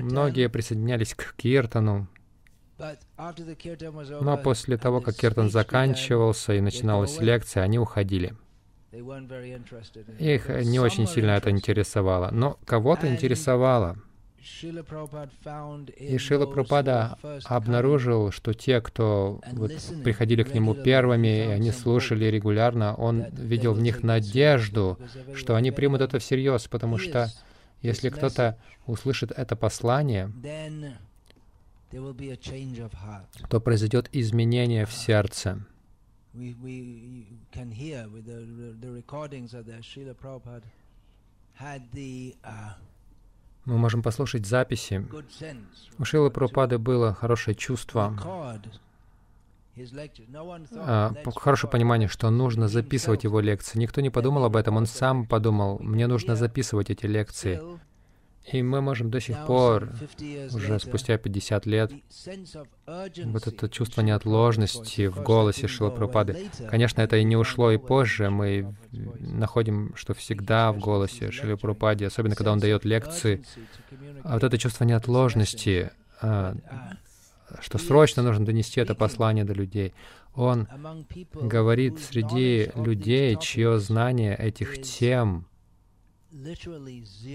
многие 0.00 0.48
присоединялись 0.48 1.14
к 1.14 1.34
Киртану, 1.36 2.06
но 4.20 4.36
после 4.38 4.76
того, 4.76 5.00
как 5.00 5.16
Киртан 5.16 5.50
заканчивался 5.50 6.54
и 6.54 6.60
начиналась 6.60 7.18
лекция, 7.20 7.62
они 7.62 7.78
уходили. 7.78 8.34
Их 10.18 10.48
не 10.48 10.80
очень 10.80 11.06
сильно 11.06 11.32
это 11.32 11.50
интересовало, 11.50 12.30
но 12.32 12.58
кого-то 12.64 13.12
интересовало. 13.12 13.96
И 14.62 16.18
Шила 16.18 16.46
Прупада 16.46 17.18
обнаружил, 17.44 18.30
что 18.32 18.54
те, 18.54 18.80
кто 18.80 19.40
вот 19.52 19.72
приходили 20.02 20.42
к 20.42 20.54
нему 20.54 20.74
первыми, 20.74 21.46
и 21.46 21.50
они 21.50 21.70
слушали 21.70 22.24
регулярно, 22.24 22.94
он 22.94 23.26
видел 23.32 23.74
в 23.74 23.80
них 23.80 24.02
надежду, 24.02 24.98
что 25.34 25.56
они 25.56 25.70
примут 25.70 26.00
это 26.00 26.18
всерьез, 26.18 26.66
потому 26.68 26.98
что 26.98 27.30
если 27.82 28.08
кто-то 28.08 28.58
услышит 28.86 29.30
это 29.30 29.56
послание, 29.56 30.32
то 33.48 33.60
произойдет 33.60 34.08
изменение 34.12 34.86
в 34.86 34.92
сердце. 34.92 35.64
Мы 36.32 36.54
можем 43.78 44.02
послушать 44.02 44.46
записи. 44.46 45.06
У 45.98 46.04
Шилы 46.04 46.30
Прабхупады 46.30 46.78
было 46.78 47.12
хорошее 47.12 47.54
чувство, 47.54 48.16
а, 50.72 51.14
хорошее 51.36 51.70
понимание, 51.70 52.08
что 52.08 52.30
нужно 52.30 52.68
записывать 52.68 53.24
его 53.24 53.40
лекции. 53.40 53.78
Никто 53.78 54.00
не 54.00 54.10
подумал 54.10 54.44
об 54.44 54.56
этом, 54.56 54.76
он 54.76 54.86
сам 54.86 55.26
подумал, 55.26 55.78
мне 55.80 56.06
нужно 56.06 56.36
записывать 56.36 56.90
эти 56.90 57.06
лекции. 57.06 57.60
И 58.52 58.62
мы 58.62 58.80
можем 58.80 59.10
до 59.10 59.20
сих 59.20 59.46
пор, 59.46 59.90
уже 60.52 60.78
спустя 60.80 61.16
50 61.18 61.66
лет, 61.66 61.92
вот 63.24 63.46
это 63.46 63.68
чувство 63.68 64.00
неотложности 64.02 65.06
в 65.06 65.22
голосе 65.22 65.68
Шилапрапады. 65.68 66.50
Конечно, 66.68 67.00
это 67.00 67.16
и 67.16 67.24
не 67.24 67.36
ушло 67.36 67.70
и 67.70 67.78
позже. 67.78 68.30
Мы 68.30 68.74
находим, 69.18 69.92
что 69.94 70.14
всегда 70.14 70.72
в 70.72 70.78
голосе 70.78 71.30
Шилапрападе, 71.30 72.06
особенно 72.06 72.34
когда 72.34 72.52
он 72.52 72.58
дает 72.58 72.84
лекции, 72.84 73.44
а 74.24 74.34
вот 74.34 74.44
это 74.44 74.58
чувство 74.58 74.84
неотложности, 74.84 75.90
а, 76.20 76.54
что 77.60 77.78
срочно 77.78 78.22
нужно 78.22 78.44
донести 78.44 78.80
это 78.80 78.94
послание 78.94 79.44
до 79.44 79.52
людей. 79.52 79.94
Он 80.34 80.68
говорит 81.34 81.98
среди 81.98 82.70
людей, 82.74 83.36
чье 83.40 83.78
знание 83.78 84.36
этих 84.36 84.82
тем— 84.82 85.46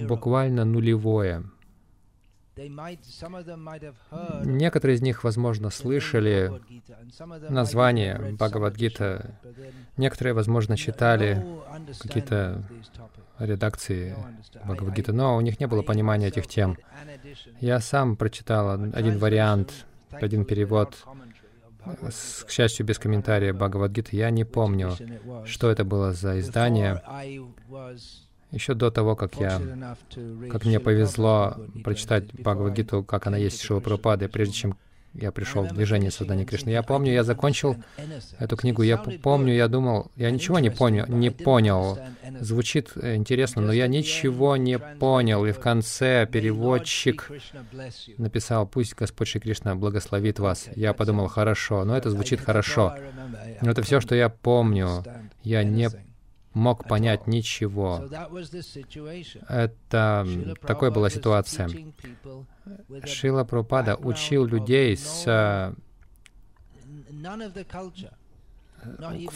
буквально 0.08 0.65
нулевое. 0.65 1.43
Некоторые 4.45 4.95
из 4.95 5.01
них, 5.01 5.23
возможно, 5.25 5.69
слышали 5.69 6.51
название 7.49 8.31
Бхагавадгита, 8.39 9.38
некоторые, 9.97 10.34
возможно, 10.34 10.77
читали 10.77 11.45
какие-то 11.99 12.63
редакции 13.39 14.15
Бхагавадгиты, 14.63 15.12
но 15.12 15.36
у 15.36 15.41
них 15.41 15.60
не 15.60 15.67
было 15.67 15.81
понимания 15.81 16.27
этих 16.27 16.47
тем. 16.47 16.77
Я 17.60 17.81
сам 17.81 18.15
прочитал 18.15 18.69
один 18.71 19.17
вариант, 19.17 19.86
один 20.12 20.45
перевод, 20.45 20.95
к 21.84 22.49
счастью, 22.49 22.86
без 22.86 22.97
комментария 22.99 23.53
Бхагавадгиты. 23.53 24.15
Я 24.15 24.29
не 24.29 24.45
помню, 24.45 24.93
что 25.45 25.69
это 25.69 25.84
было 25.84 26.13
за 26.13 26.39
издание. 26.39 27.01
Еще 28.55 28.73
до 28.73 28.89
того, 28.89 29.17
как 29.17 29.35
я, 29.35 29.61
как 30.49 30.63
мне 30.63 30.79
повезло 30.79 31.57
прочитать 31.83 32.33
Бхагавадгиту, 32.33 33.03
как 33.03 33.27
она 33.27 33.35
есть 33.35 33.61
Шила 33.61 33.81
Прабхупады, 33.81 34.29
прежде 34.29 34.53
чем 34.53 34.77
я 35.13 35.33
пришел 35.33 35.63
в 35.63 35.73
движение 35.73 36.09
создания 36.09 36.45
Кришны. 36.45 36.69
Я 36.69 36.81
помню, 36.81 37.11
я 37.11 37.23
закончил 37.23 37.75
эту 38.39 38.55
книгу, 38.55 38.81
я 38.81 38.97
помню, 38.97 39.53
я 39.53 39.67
думал, 39.67 40.09
я 40.15 40.31
ничего 40.31 40.59
не 40.59 40.69
понял, 40.69 41.05
не 41.07 41.31
понял. 41.31 41.99
Звучит 42.39 42.91
э, 42.95 43.15
интересно, 43.15 43.61
но 43.61 43.73
я 43.73 43.87
ничего 43.87 44.55
не 44.55 44.79
понял. 44.79 45.45
И 45.45 45.51
в 45.51 45.59
конце 45.59 46.25
переводчик 46.25 47.29
написал, 48.17 48.67
пусть 48.67 48.95
Господь 48.95 49.27
Шри 49.27 49.41
Кришна 49.41 49.75
благословит 49.75 50.39
вас. 50.39 50.69
Я 50.75 50.93
подумал, 50.93 51.27
хорошо, 51.27 51.83
но 51.83 51.97
это 51.97 52.09
звучит 52.09 52.39
хорошо. 52.41 52.95
Но 53.61 53.71
это 53.71 53.81
все, 53.81 53.99
что 53.99 54.15
я 54.15 54.29
помню. 54.29 55.03
Я 55.43 55.63
не 55.63 55.89
мог 56.55 56.87
понять 56.87 57.27
ничего. 57.27 58.07
Это 59.47 60.27
такой 60.61 60.89
была 60.89 61.09
ситуация. 61.09 61.69
Шила 63.05 63.43
Прабхупада 63.43 63.95
учил 63.95 64.45
людей 64.45 64.97
с 64.97 65.75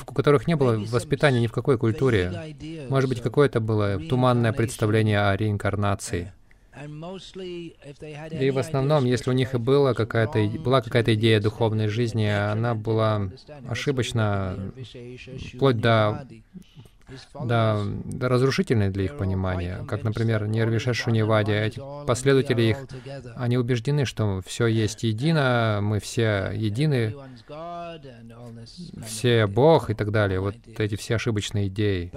у 0.08 0.13
которых 0.13 0.47
не 0.47 0.55
было 0.55 0.77
воспитания 0.77 1.41
ни 1.41 1.47
в 1.47 1.51
какой 1.51 1.77
культуре. 1.77 2.55
Может 2.89 3.10
быть, 3.10 3.21
какое-то 3.21 3.60
было 3.60 3.99
туманное 3.99 4.53
представление 4.53 5.21
о 5.21 5.36
реинкарнации. 5.36 6.34
И 8.39 8.51
в 8.51 8.58
основном, 8.60 9.05
если 9.05 9.32
у 9.32 9.34
них 9.34 9.53
и 9.53 9.58
была 9.58 9.93
какая-то, 9.93 10.39
была 10.60 10.82
какая-то 10.82 11.13
идея 11.15 11.41
духовной 11.41 11.88
жизни, 11.88 12.25
она 12.25 12.75
была 12.75 13.29
ошибочна, 13.67 14.71
вплоть 15.55 15.77
до 15.77 16.27
да, 17.43 17.84
разрушительны 18.22 18.89
для 18.89 19.06
их 19.06 19.17
понимания. 19.17 19.84
Как, 19.88 20.04
например, 20.04 20.48
Нервиша 20.48 20.93
Шунивади, 20.93 21.52
эти 21.52 21.82
последователи 22.06 22.62
их, 22.63 22.78
они 23.36 23.58
убеждены, 23.58 24.06
что 24.06 24.41
все 24.45 24.67
есть 24.67 25.04
едино, 25.04 25.80
мы 25.82 26.00
все 26.00 26.52
едины, 26.54 27.15
все 29.06 29.48
Бог 29.48 29.89
и 29.89 29.93
так 29.93 30.12
далее. 30.12 30.39
Вот 30.39 30.56
эти 30.78 30.95
все 30.95 31.15
ошибочные 31.15 31.67
идеи. 31.67 32.12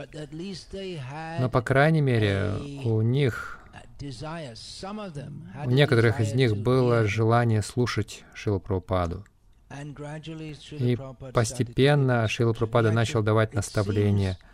Но, 1.41 1.49
по 1.49 1.63
крайней 1.63 2.01
мере, 2.01 2.53
у 2.85 3.03
них 3.03 3.59
у 5.65 5.71
некоторых 5.71 6.21
из 6.21 6.35
них 6.35 6.57
было 6.57 7.05
желание 7.05 7.63
слушать 7.63 8.25
Шилу. 8.35 8.63
И 10.71 10.99
постепенно 11.33 12.29
Шила 12.29 12.55
начал 12.91 13.23
давать 13.23 13.55
наставления— 13.55 14.39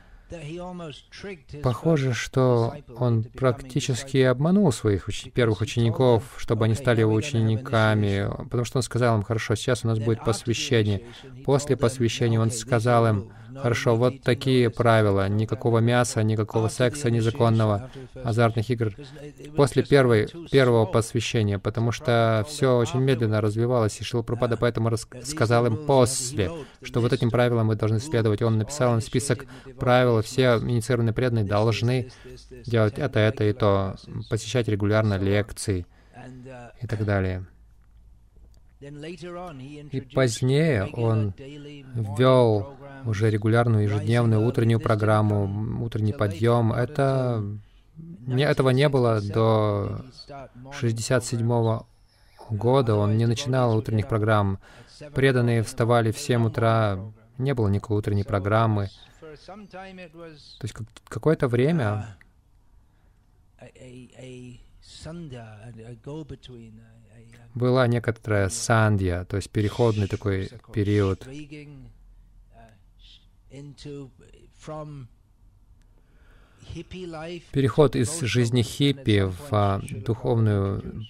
Похоже, 1.62 2.12
что 2.12 2.74
он 2.96 3.24
практически 3.24 4.18
обманул 4.18 4.70
своих 4.72 5.08
уч 5.08 5.30
первых 5.32 5.60
учеников, 5.62 6.22
чтобы 6.36 6.66
они 6.66 6.74
стали 6.74 7.00
его 7.00 7.14
учениками, 7.14 8.28
потому 8.44 8.64
что 8.64 8.78
он 8.78 8.82
сказал 8.82 9.16
им, 9.16 9.22
хорошо, 9.22 9.54
сейчас 9.54 9.84
у 9.84 9.88
нас 9.88 9.98
будет 9.98 10.24
посвящение. 10.24 11.02
После 11.44 11.76
посвящения 11.76 12.40
он 12.40 12.50
сказал 12.50 13.06
им, 13.06 13.32
Хорошо, 13.56 13.96
вот 13.96 14.22
такие 14.22 14.70
правила. 14.70 15.28
Никакого 15.28 15.78
мяса, 15.78 16.22
никакого 16.22 16.68
секса 16.68 17.10
незаконного, 17.10 17.90
азартных 18.14 18.70
игр. 18.70 18.92
После 19.56 19.82
первой, 19.82 20.28
первого 20.50 20.86
посвящения, 20.86 21.58
потому 21.58 21.92
что 21.92 22.44
все 22.48 22.76
очень 22.76 23.00
медленно 23.00 23.40
развивалось, 23.40 24.00
и 24.00 24.04
Шилпрапада 24.04 24.56
поэтому 24.56 24.90
сказал 24.96 25.66
им 25.66 25.76
после, 25.86 26.50
что 26.82 27.00
вот 27.00 27.12
этим 27.12 27.30
правилам 27.30 27.68
вы 27.68 27.76
должны 27.76 27.98
следовать. 28.00 28.42
Он 28.42 28.58
написал 28.58 28.94
им 28.94 29.00
список 29.00 29.46
правил, 29.78 30.22
все 30.22 30.58
инициированные 30.58 31.12
преданные 31.12 31.44
должны 31.44 32.10
делать 32.66 32.98
это, 32.98 33.18
это 33.18 33.44
и 33.44 33.52
то, 33.52 33.96
посещать 34.30 34.68
регулярно 34.68 35.18
лекции 35.18 35.86
и 36.82 36.86
так 36.86 37.04
далее. 37.04 37.46
И 38.80 40.00
позднее 40.14 40.86
он 40.92 41.34
ввел 41.36 42.77
уже 43.04 43.30
регулярную 43.30 43.84
ежедневную 43.84 44.42
утреннюю 44.42 44.80
программу, 44.80 45.84
утренний 45.84 46.12
подъем. 46.12 46.72
Это 46.72 47.42
не, 48.26 48.44
этого 48.44 48.70
не 48.70 48.88
было 48.88 49.20
до 49.20 50.00
67 50.72 51.80
года. 52.50 52.94
Он 52.94 53.16
не 53.16 53.26
начинал 53.26 53.76
утренних 53.76 54.08
программ. 54.08 54.58
Преданные 55.14 55.62
вставали 55.62 56.10
в 56.10 56.18
7 56.18 56.46
утра, 56.46 56.98
не 57.38 57.54
было 57.54 57.68
никакой 57.68 57.98
утренней 57.98 58.24
программы. 58.24 58.88
То 59.26 60.62
есть 60.62 60.74
какое-то 61.08 61.48
время 61.48 62.16
была 67.54 67.86
некоторая 67.86 68.48
сандья, 68.48 69.24
то 69.24 69.36
есть 69.36 69.50
переходный 69.50 70.08
такой 70.08 70.50
период. 70.72 71.26
Переход 77.52 77.96
из 77.96 78.20
жизни 78.20 78.62
хиппи 78.62 79.22
в 79.24 79.48
а, 79.52 79.80
духовную 80.04 81.06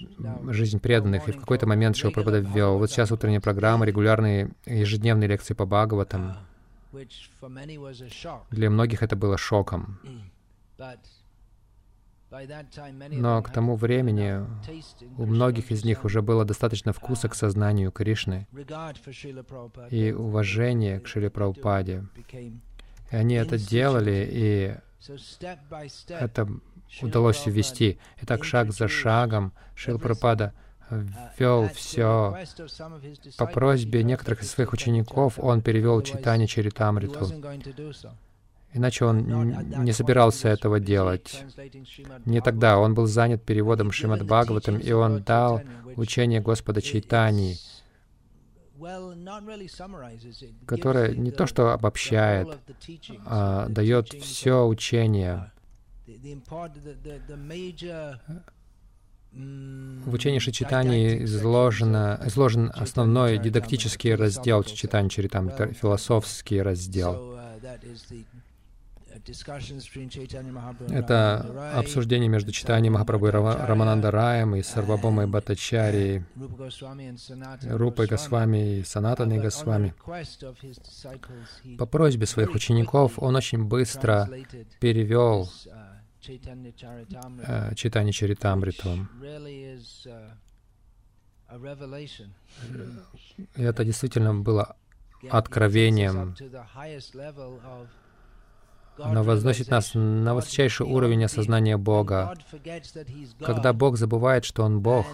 жизнь 0.49 0.79
преданных. 0.79 1.29
И 1.29 1.33
в 1.33 1.41
какой-то 1.41 1.67
момент 1.67 1.97
Шил 1.97 2.13
Прабхада 2.13 2.39
ввел. 2.39 2.79
Вот 2.79 2.91
сейчас 2.91 3.11
утренняя 3.11 3.41
программа, 3.41 3.85
регулярные 3.85 4.51
ежедневные 4.67 5.29
лекции 5.29 5.55
по 5.55 5.67
Бхагаватам. 5.67 6.37
Для 8.51 8.71
многих 8.71 9.03
это 9.03 9.17
было 9.17 9.37
шоком. 9.37 9.99
Но 12.31 13.43
к 13.43 13.51
тому 13.51 13.77
времени 13.77 14.45
у 15.17 15.25
многих 15.25 15.71
из 15.71 15.85
них 15.85 16.05
уже 16.05 16.21
было 16.21 16.45
достаточно 16.45 16.93
вкуса 16.93 17.29
к 17.29 17.35
сознанию 17.35 17.91
Кришны 17.91 18.47
и 19.91 20.13
уважения 20.13 21.01
к 21.01 21.07
Шиле 21.07 21.31
Прабхупаде. 21.31 22.05
И 23.11 23.17
они 23.17 23.35
это 23.35 23.57
делали, 23.59 24.29
и 24.31 24.75
это 26.09 26.49
удалось 27.01 27.47
ввести. 27.47 27.99
И 28.21 28.27
так 28.27 28.45
шаг 28.45 28.73
за 28.73 28.89
шагом 28.89 29.55
Шил 29.75 29.99
Прабхупада 29.99 30.53
ввел 30.91 31.69
все. 31.69 32.37
По 33.39 33.47
просьбе 33.47 34.03
некоторых 34.03 34.43
из 34.43 34.51
своих 34.51 34.73
учеников 34.75 35.39
он 35.39 35.63
перевел 35.63 36.03
читание 36.03 36.47
Чаритамриту. 36.47 37.27
Иначе 38.79 39.07
он 39.07 39.27
не 39.85 39.93
собирался 39.93 40.49
этого 40.49 40.79
делать. 40.79 41.45
Не 42.27 42.41
тогда. 42.41 42.79
Он 42.79 42.95
был 42.95 43.07
занят 43.07 43.43
переводом 43.43 43.91
Шримад 43.91 44.25
Бхагаватам, 44.25 44.79
и 44.79 44.93
он 44.93 45.23
дал 45.25 45.63
учение 45.97 46.41
Господа 46.41 46.81
Чайтани, 46.81 47.57
которое 50.65 51.17
не 51.17 51.33
то 51.33 51.49
что 51.49 51.73
обобщает, 51.73 52.49
а 53.27 53.69
дает 53.69 54.13
все 54.13 54.65
учение. 54.65 55.51
В 59.33 60.13
учении 60.13 60.39
Шичитани 60.39 61.25
изложено, 61.25 62.21
изложен 62.27 62.71
основной 62.75 63.39
дидактический 63.39 64.15
раздел 64.15 64.63
Чичитани 64.63 65.09
Чаритам, 65.09 65.51
философский 65.51 66.63
раздел. 66.63 67.37
Это 70.89 71.75
обсуждение 71.79 72.29
между 72.29 72.53
читанием 72.53 72.95
Махапрабху 72.95 73.27
и 73.29 73.31
Рамананда 73.31 74.11
Раем 74.11 74.55
и 74.57 74.63
Сарвабомой 74.63 75.27
Батачари, 75.27 76.25
Рупой 77.63 78.07
Госвами 78.07 78.79
и 78.79 78.85
Санатаной 78.85 79.39
Госвами. 79.39 79.95
По 81.79 81.87
просьбе 81.87 82.27
своих 82.27 82.55
учеников 82.55 83.19
он 83.19 83.37
очень 83.37 83.65
быстро 83.65 84.29
перевел 84.81 85.51
э, 87.47 87.75
читание 87.75 88.13
Чаритамриту. 88.13 89.09
И 93.57 93.63
это 93.63 93.85
действительно 93.85 94.35
было 94.35 94.77
откровением 95.31 96.35
оно 98.99 99.23
возносит 99.23 99.69
нас 99.69 99.93
на 99.95 100.35
высочайший 100.35 100.87
уровень 100.87 101.25
осознания 101.25 101.77
Бога. 101.77 102.35
Когда 103.41 103.73
Бог 103.73 103.97
забывает, 103.97 104.45
что 104.45 104.65
Он 104.65 104.81
Бог, 104.81 105.07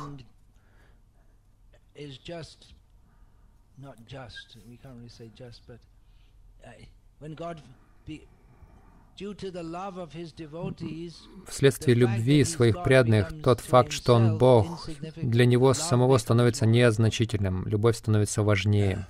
вследствие 11.47 11.95
любви 11.95 12.45
своих 12.45 12.83
преданных, 12.83 13.43
тот 13.43 13.61
факт, 13.61 13.93
что 13.93 14.15
Он 14.15 14.39
Бог, 14.39 14.89
для 15.17 15.47
Него 15.47 15.73
самого 15.75 16.19
становится 16.19 16.67
незначительным, 16.67 17.67
любовь 17.67 17.97
становится 17.97 18.43
важнее 18.43 19.07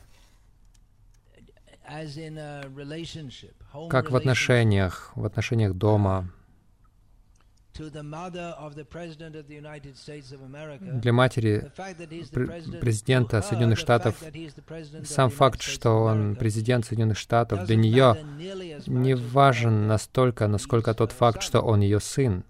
как 3.90 4.10
в 4.10 4.16
отношениях, 4.16 5.12
в 5.14 5.24
отношениях 5.24 5.74
дома. 5.74 6.30
Для 7.76 8.02
матери 11.12 11.72
президента 12.80 13.42
Соединенных 13.42 13.78
Штатов 13.78 14.22
сам 15.04 15.30
факт, 15.30 15.60
что 15.62 16.04
он 16.04 16.36
президент 16.36 16.86
Соединенных 16.86 17.18
Штатов, 17.18 17.66
для 17.66 17.74
нее 17.74 18.16
не 18.86 19.14
важен 19.14 19.88
настолько, 19.88 20.46
насколько 20.46 20.94
тот 20.94 21.10
факт, 21.10 21.42
что 21.42 21.60
он 21.62 21.80
ее 21.80 21.98
сын. 21.98 22.44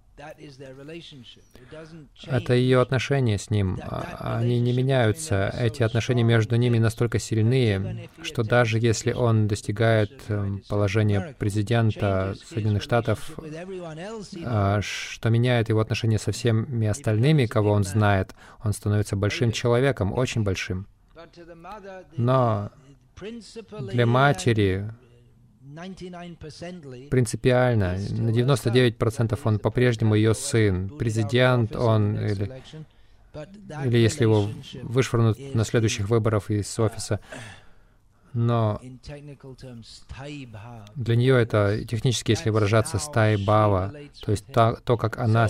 Это 2.26 2.54
ее 2.54 2.80
отношения 2.80 3.38
с 3.38 3.50
ним. 3.50 3.78
А, 3.82 4.38
они 4.38 4.60
не 4.60 4.72
меняются. 4.72 5.52
Эти 5.58 5.82
отношения 5.82 6.22
между 6.22 6.56
ними 6.56 6.78
настолько 6.78 7.18
сильны, 7.18 8.08
что 8.22 8.44
даже 8.44 8.78
если 8.78 9.12
он 9.12 9.48
достигает 9.48 10.12
эм, 10.28 10.62
положения 10.68 11.34
президента 11.38 12.36
Соединенных 12.44 12.82
Штатов, 12.82 13.38
а, 14.44 14.80
что 14.82 15.30
меняет 15.30 15.68
его 15.68 15.80
отношения 15.80 16.18
со 16.18 16.30
всеми 16.32 16.86
остальными, 16.86 17.46
кого 17.46 17.72
он 17.72 17.84
знает, 17.84 18.34
он 18.62 18.72
становится 18.72 19.16
большим 19.16 19.50
человеком, 19.52 20.12
очень 20.12 20.42
большим. 20.42 20.86
Но 22.16 22.70
для 23.92 24.06
матери 24.06 24.90
принципиально. 27.10 27.96
На 28.10 28.30
99% 28.30 29.38
он 29.44 29.58
по-прежнему 29.58 30.14
ее 30.14 30.34
сын. 30.34 30.88
Президент 30.98 31.76
он 31.76 32.18
или, 32.18 32.62
или 33.84 33.98
если 33.98 34.22
его 34.22 34.48
вышвырнут 34.82 35.38
на 35.54 35.64
следующих 35.64 36.08
выборах 36.08 36.50
из 36.50 36.78
офиса. 36.78 37.20
Но 38.32 38.80
для 40.96 41.16
нее 41.16 41.40
это 41.40 41.84
технически, 41.84 42.32
если 42.32 42.50
выражаться, 42.50 42.98
стаи 42.98 43.36
бава, 43.36 43.92
то 44.22 44.32
есть 44.32 44.46
то, 44.46 44.76
то 44.84 44.96
как 44.96 45.18
она 45.18 45.48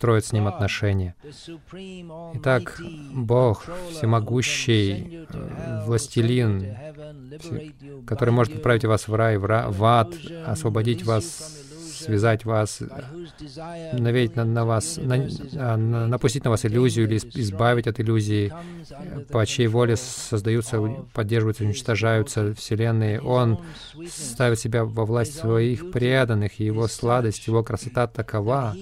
строит 0.00 0.24
с 0.24 0.32
ним 0.32 0.48
отношения. 0.48 1.14
Итак, 2.32 2.80
Бог, 3.12 3.66
всемогущий, 3.90 5.26
э, 5.28 5.84
властелин, 5.84 6.74
который 8.06 8.30
может 8.30 8.56
отправить 8.56 8.86
вас 8.86 9.08
в 9.08 9.14
рай, 9.14 9.36
в 9.36 9.84
ад, 9.84 10.14
освободить 10.46 11.04
вас 11.04 11.69
связать 12.00 12.44
вас, 12.44 12.80
навеять 13.92 14.36
на, 14.36 14.44
на 14.44 14.64
вас, 14.64 14.96
на, 14.96 15.28
а, 15.56 15.76
на, 15.76 16.06
напустить 16.06 16.44
на 16.44 16.50
вас 16.50 16.64
иллюзию 16.64 17.06
или 17.06 17.18
избавить 17.18 17.86
от 17.86 18.00
иллюзии, 18.00 18.52
по 19.30 19.44
чьей 19.46 19.68
воле 19.68 19.96
создаются, 19.96 20.80
поддерживаются, 21.12 21.64
уничтожаются 21.64 22.54
вселенные. 22.54 23.20
Он 23.20 23.58
ставит 24.08 24.58
себя 24.58 24.84
во 24.84 25.04
власть 25.04 25.38
своих 25.38 25.90
преданных, 25.90 26.60
и 26.60 26.64
его 26.64 26.88
сладость, 26.88 27.46
его 27.46 27.62
красота 27.62 28.06
такова, 28.06 28.74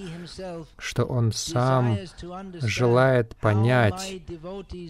что 0.77 1.03
он 1.05 1.31
сам 1.31 1.97
желает 2.61 3.35
понять, 3.35 4.21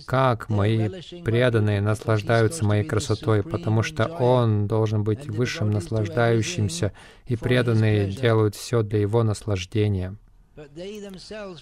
как 0.05 0.49
мои 0.49 0.89
преданные 1.23 1.81
наслаждаются 1.81 2.65
моей 2.65 2.83
красотой, 2.83 3.43
потому 3.43 3.83
что 3.83 4.05
он 4.05 4.67
должен 4.67 5.03
быть 5.03 5.27
высшим 5.27 5.71
наслаждающимся, 5.71 6.93
и 7.25 7.35
преданные 7.35 8.11
делают 8.21 8.55
все 8.55 8.83
для 8.83 8.99
его 8.99 9.23
наслаждения. 9.23 10.15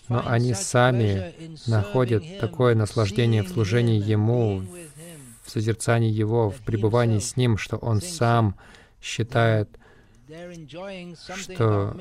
Но 0.09 0.23
они 0.25 0.53
сами 0.53 1.33
находят 1.67 2.23
такое 2.39 2.75
наслаждение 2.75 3.43
в 3.43 3.49
служении 3.49 4.01
Ему, 4.01 4.63
в 5.43 5.49
созерцании 5.49 6.11
Его, 6.11 6.49
в 6.49 6.57
пребывании 6.61 7.19
с 7.19 7.37
Ним, 7.37 7.57
что 7.57 7.77
Он 7.77 8.01
сам 8.01 8.55
считает 9.01 9.69
что 11.17 11.95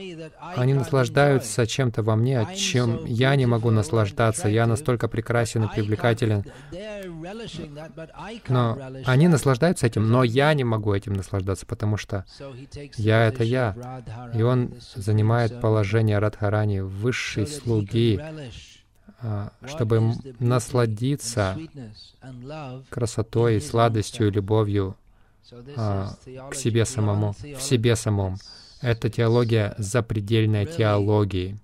они 0.57 0.75
наслаждаются 0.75 1.67
чем-то 1.67 2.03
во 2.03 2.17
мне, 2.17 2.47
чем 2.57 3.05
я 3.05 3.37
не 3.37 3.47
могу 3.47 3.71
наслаждаться. 3.71 4.49
Я 4.49 4.67
настолько 4.67 5.09
прекрасен 5.09 5.65
и 5.65 5.69
привлекателен. 5.69 6.45
Но 8.49 8.79
они 9.05 9.29
наслаждаются 9.29 9.87
этим, 9.87 10.09
но 10.09 10.25
я 10.25 10.55
не 10.55 10.65
могу 10.65 10.93
этим 10.95 11.12
наслаждаться, 11.15 11.67
потому 11.67 11.97
что 11.97 12.25
я— 12.97 13.27
это 13.29 13.45
я. 13.45 14.03
И 14.35 14.43
он 14.43 14.75
занимает 14.95 15.61
положение 15.61 16.19
Радхарани, 16.19 16.81
высшей 16.81 17.47
слуги, 17.47 18.21
а, 19.23 19.51
чтобы 19.67 20.12
насладиться 20.41 21.57
красотой, 22.91 23.61
сладостью 23.61 24.29
и 24.29 24.31
любовью 24.31 24.97
а, 25.76 26.14
к 26.50 26.54
себе 26.54 26.85
самому, 26.85 27.32
в 27.32 27.61
себе 27.61 27.96
самом. 27.96 28.37
Это 28.80 29.09
теология 29.11 29.74
запредельной 29.78 30.66
теологии. 30.66 31.59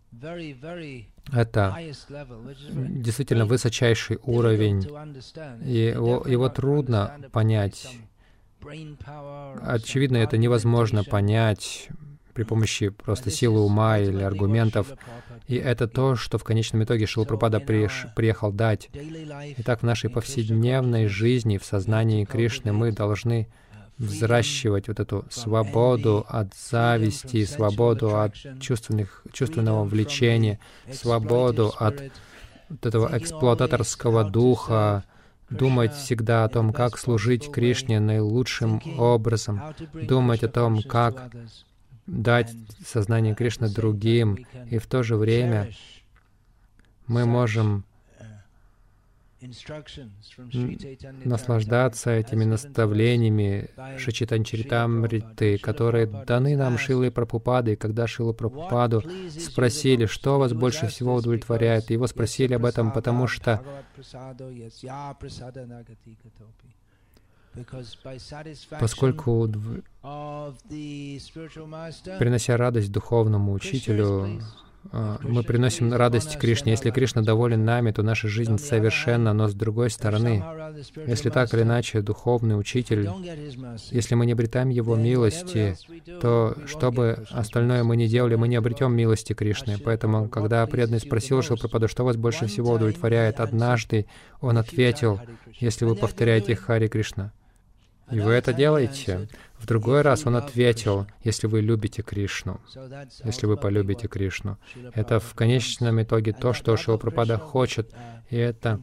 Это 1.33 1.79
действительно 2.71 3.47
высочайший 3.47 4.19
уровень, 4.23 4.87
и 5.65 5.93
его, 5.95 6.25
его 6.27 6.49
трудно 6.49 7.17
понять. 7.33 7.97
Очевидно, 9.61 10.17
это 10.19 10.37
невозможно 10.37 11.05
понять 11.05 11.89
при 12.35 12.45
помощи 12.45 12.89
просто 12.89 13.31
силы 13.31 13.61
ума 13.61 13.99
или 13.99 14.23
аргументов. 14.23 14.93
И 15.49 15.57
это 15.57 15.87
то, 15.87 16.17
что 16.17 16.39
в 16.39 16.45
конечном 16.45 16.85
итоге 16.85 17.07
Шилпрапада 17.07 17.61
приехал 17.61 18.53
дать. 18.53 18.89
Итак, 19.59 19.81
в 19.81 19.85
нашей 19.85 20.09
повседневной 20.09 21.09
жизни, 21.09 21.59
в 21.59 21.65
сознании 21.65 22.25
Кришны 22.25 22.73
мы 22.73 22.93
должны 22.93 23.49
взращивать 24.03 24.89
вот 24.89 25.01
эту 25.01 25.25
свободу 25.31 26.27
от 26.29 26.55
зависти, 26.55 27.45
свободу 27.45 28.19
от 28.19 28.35
чувственных, 28.61 29.23
чувственного 29.33 29.85
влечения, 29.85 30.59
свободу 30.93 31.73
от 31.79 32.03
вот 32.69 32.87
этого 32.87 33.17
эксплуататорского 33.17 34.25
духа, 34.25 35.05
думать 35.51 35.95
всегда 35.95 36.45
о 36.45 36.49
том, 36.49 36.73
как 36.73 36.99
служить 36.99 37.51
Кришне 37.51 38.01
наилучшим 38.01 38.81
образом, 38.99 39.61
думать 39.93 40.43
о 40.43 40.49
том, 40.49 40.83
как 40.83 41.31
дать 42.07 42.51
сознание 42.85 43.35
Кришны 43.35 43.69
другим, 43.69 44.47
и 44.69 44.79
в 44.79 44.87
то 44.87 45.03
же 45.03 45.17
время 45.17 45.71
мы 47.07 47.25
можем 47.25 47.85
наслаждаться 51.25 52.11
этими 52.11 52.45
наставлениями 52.45 53.71
Шачитанчаритамриты, 53.99 55.59
которые 55.59 56.07
даны 56.07 56.57
нам 56.57 56.79
Шилой 56.79 57.11
Прабхупадой. 57.11 57.77
Когда 57.77 58.07
Шилу 58.07 58.35
Прабхупаду 58.35 59.03
спросили, 59.39 60.07
что 60.07 60.39
вас 60.39 60.53
больше 60.53 60.87
всего 60.89 61.15
удовлетворяет, 61.15 61.91
его 61.91 62.07
спросили 62.07 62.55
об 62.55 62.65
этом, 62.65 62.93
потому 62.93 63.27
что 63.27 63.63
поскольку 68.81 69.47
принося 72.19 72.57
радость 72.57 72.91
духовному 72.91 73.53
учителю, 73.53 74.41
мы 74.91 75.43
приносим 75.43 75.93
радость 75.93 76.39
Кришне. 76.39 76.73
Если 76.73 76.91
Кришна 76.91 77.23
доволен 77.23 77.65
нами, 77.65 77.93
то 77.93 78.03
наша 78.03 78.29
жизнь 78.29 78.59
совершенна, 78.59 79.33
но 79.33 79.49
с 79.49 79.55
другой 79.55 79.91
стороны, 79.91 80.45
если 81.07 81.31
так 81.31 81.55
или 81.55 81.63
иначе 81.63 82.03
духовный 82.03 82.59
учитель, 82.59 83.09
если 83.91 84.15
мы 84.15 84.27
не 84.27 84.33
обретаем 84.33 84.71
его 84.71 84.97
милости, 84.97 85.77
то 86.21 86.57
что 86.67 86.91
бы 86.91 87.25
остальное 87.31 87.85
мы 87.85 87.97
не 87.97 88.09
делали, 88.09 88.35
мы 88.35 88.49
не 88.49 88.57
обретем 88.57 88.95
милости 88.95 89.33
Кришны. 89.33 89.79
Поэтому, 89.79 90.29
когда 90.29 90.67
преданный 90.67 91.01
спросил 91.01 91.43
Шилпрападу, 91.43 91.89
что 91.89 92.05
вас 92.05 92.17
больше 92.17 92.47
всего 92.47 92.73
удовлетворяет, 92.73 93.41
однажды 93.41 94.07
он 94.41 94.59
ответил, 94.59 95.21
если 95.61 95.85
вы 95.85 95.95
повторяете 95.95 96.57
Хари 96.57 96.89
Кришна, 96.89 97.33
и 98.11 98.21
вы 98.21 98.33
это 98.33 98.53
делаете. 98.53 99.29
В 99.63 99.67
другой 99.67 100.03
раз 100.03 100.27
он 100.27 100.35
ответил, 100.35 101.07
если 101.23 101.47
вы 101.47 101.61
любите 101.61 102.03
Кришну, 102.03 102.61
если 103.25 103.47
вы 103.47 103.57
полюбите 103.57 104.09
Кришну. 104.09 104.59
Это 104.93 105.21
в 105.21 105.35
конечном 105.35 106.03
итоге 106.03 106.33
то, 106.33 106.53
что 106.53 106.77
Шилапрапада 106.77 107.39
хочет, 107.39 107.95
и 108.29 108.37
это, 108.37 108.81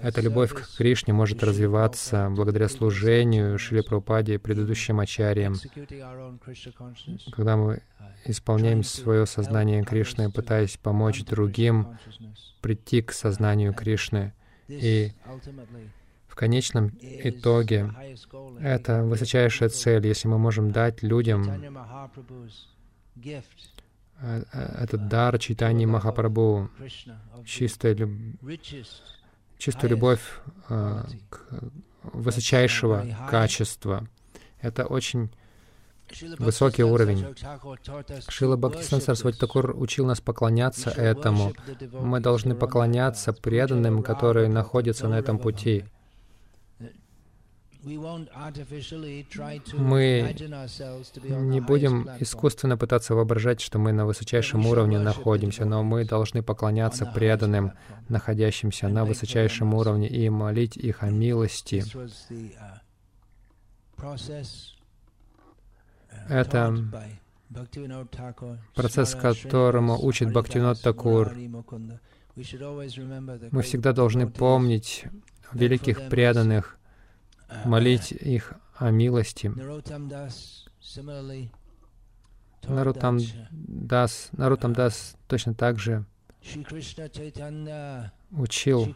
эта 0.00 0.20
любовь 0.20 0.52
к 0.52 0.76
Кришне 0.76 1.12
может 1.12 1.42
развиваться 1.42 2.28
благодаря 2.30 2.68
служению 2.68 3.58
Шили 3.58 3.80
Прабхупаде 3.80 4.34
и 4.34 4.38
предыдущим 4.38 5.00
ачарьям. 5.00 5.56
Когда 7.32 7.56
мы 7.56 7.82
исполняем 8.24 8.84
свое 8.84 9.26
сознание 9.26 9.82
Кришны, 9.82 10.30
пытаясь 10.30 10.76
помочь 10.76 11.24
другим 11.24 11.98
прийти 12.60 13.02
к 13.02 13.10
сознанию 13.10 13.74
Кришны 13.74 14.34
и 14.68 15.10
в 16.32 16.34
конечном 16.34 16.92
итоге 17.02 17.92
это 18.58 19.02
высочайшая 19.02 19.68
цель, 19.68 20.06
если 20.06 20.28
мы 20.28 20.38
можем 20.38 20.70
дать 20.70 21.02
людям 21.02 21.44
э, 23.22 23.42
э, 24.22 24.42
этот 24.80 25.08
дар 25.08 25.38
читания 25.38 25.86
Махапрабху, 25.86 26.70
чистая, 27.44 27.92
люб... 27.92 28.10
чистую 29.58 29.90
любовь 29.90 30.22
э, 30.70 31.04
к 31.28 31.40
высочайшего 32.02 33.06
качества. 33.28 34.08
Это 34.62 34.86
очень 34.86 35.30
высокий 36.38 36.82
уровень. 36.82 37.26
Шила 38.28 38.56
Бхактисан 38.56 39.02
Сарасвати 39.02 39.44
учил 39.44 40.06
нас 40.06 40.22
поклоняться 40.22 40.88
этому. 40.88 41.52
Мы 41.92 42.20
должны 42.20 42.54
поклоняться 42.54 43.34
преданным, 43.34 44.02
которые 44.02 44.48
находятся 44.48 45.08
на 45.08 45.18
этом 45.18 45.38
пути. 45.38 45.84
Мы 47.84 47.96
не 51.28 51.60
будем 51.60 52.08
искусственно 52.20 52.76
пытаться 52.76 53.14
воображать, 53.14 53.60
что 53.60 53.78
мы 53.80 53.92
на 53.92 54.06
высочайшем 54.06 54.66
уровне 54.66 55.00
находимся, 55.00 55.64
но 55.64 55.82
мы 55.82 56.04
должны 56.04 56.42
поклоняться 56.42 57.06
преданным, 57.06 57.72
находящимся 58.08 58.88
на 58.88 59.04
высочайшем 59.04 59.74
уровне, 59.74 60.08
и 60.08 60.28
молить 60.28 60.76
их 60.76 61.02
о 61.02 61.10
милости. 61.10 61.84
Это 66.28 66.76
процесс, 68.74 69.14
которому 69.14 69.98
учит 70.00 70.32
Бхактинот 70.32 70.80
Такур. 70.80 71.32
Мы 73.50 73.62
всегда 73.62 73.92
должны 73.92 74.30
помнить 74.30 75.04
великих 75.52 76.08
преданных, 76.08 76.78
молить 77.64 78.12
их 78.12 78.54
о 78.76 78.90
милости. 78.90 79.52
Нарутам 82.64 83.18
Дас, 83.50 84.30
Нарутам 84.32 84.72
Дас 84.72 85.16
точно 85.26 85.54
так 85.54 85.78
же. 85.78 86.04
Учил. 88.30 88.94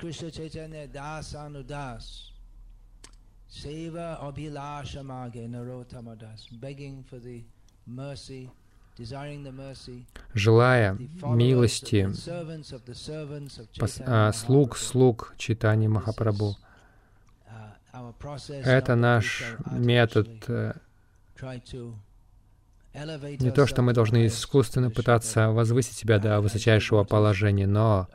Seva 3.48 4.18
Abhilasha 4.20 5.02
Mage 5.02 5.46
Narottamadas, 5.48 6.48
begging 6.60 7.04
for 7.04 7.18
the 7.18 7.44
mercy, 7.86 8.50
desiring 8.98 9.42
the 9.44 9.52
mercy, 9.52 10.04
желая 10.34 10.98
милости 11.22 12.08
пос, 13.78 14.00
а, 14.04 14.32
слуг, 14.32 14.76
слуг 14.76 15.34
читания 15.38 15.88
Махапрабху. 15.88 16.56
Это 18.48 18.94
наш 18.94 19.56
метод. 19.70 20.28
Э, 20.48 20.74
не 23.40 23.50
то, 23.50 23.66
что 23.66 23.82
мы 23.82 23.92
должны 23.92 24.26
искусственно 24.26 24.90
пытаться 24.90 25.50
возвысить 25.50 25.96
себя 25.96 26.18
до 26.18 26.40
высочайшего 26.40 27.04
положения, 27.04 27.66
но 27.66 28.08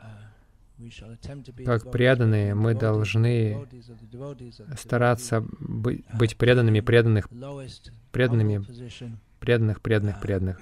как 1.64 1.90
преданные, 1.90 2.54
мы 2.54 2.74
должны 2.74 3.66
стараться 4.76 5.44
быть 5.60 6.36
преданными 6.36 6.80
преданных, 6.80 7.28
преданными 8.10 8.64
преданных, 9.38 9.80
преданных, 9.80 10.20
преданных. 10.20 10.60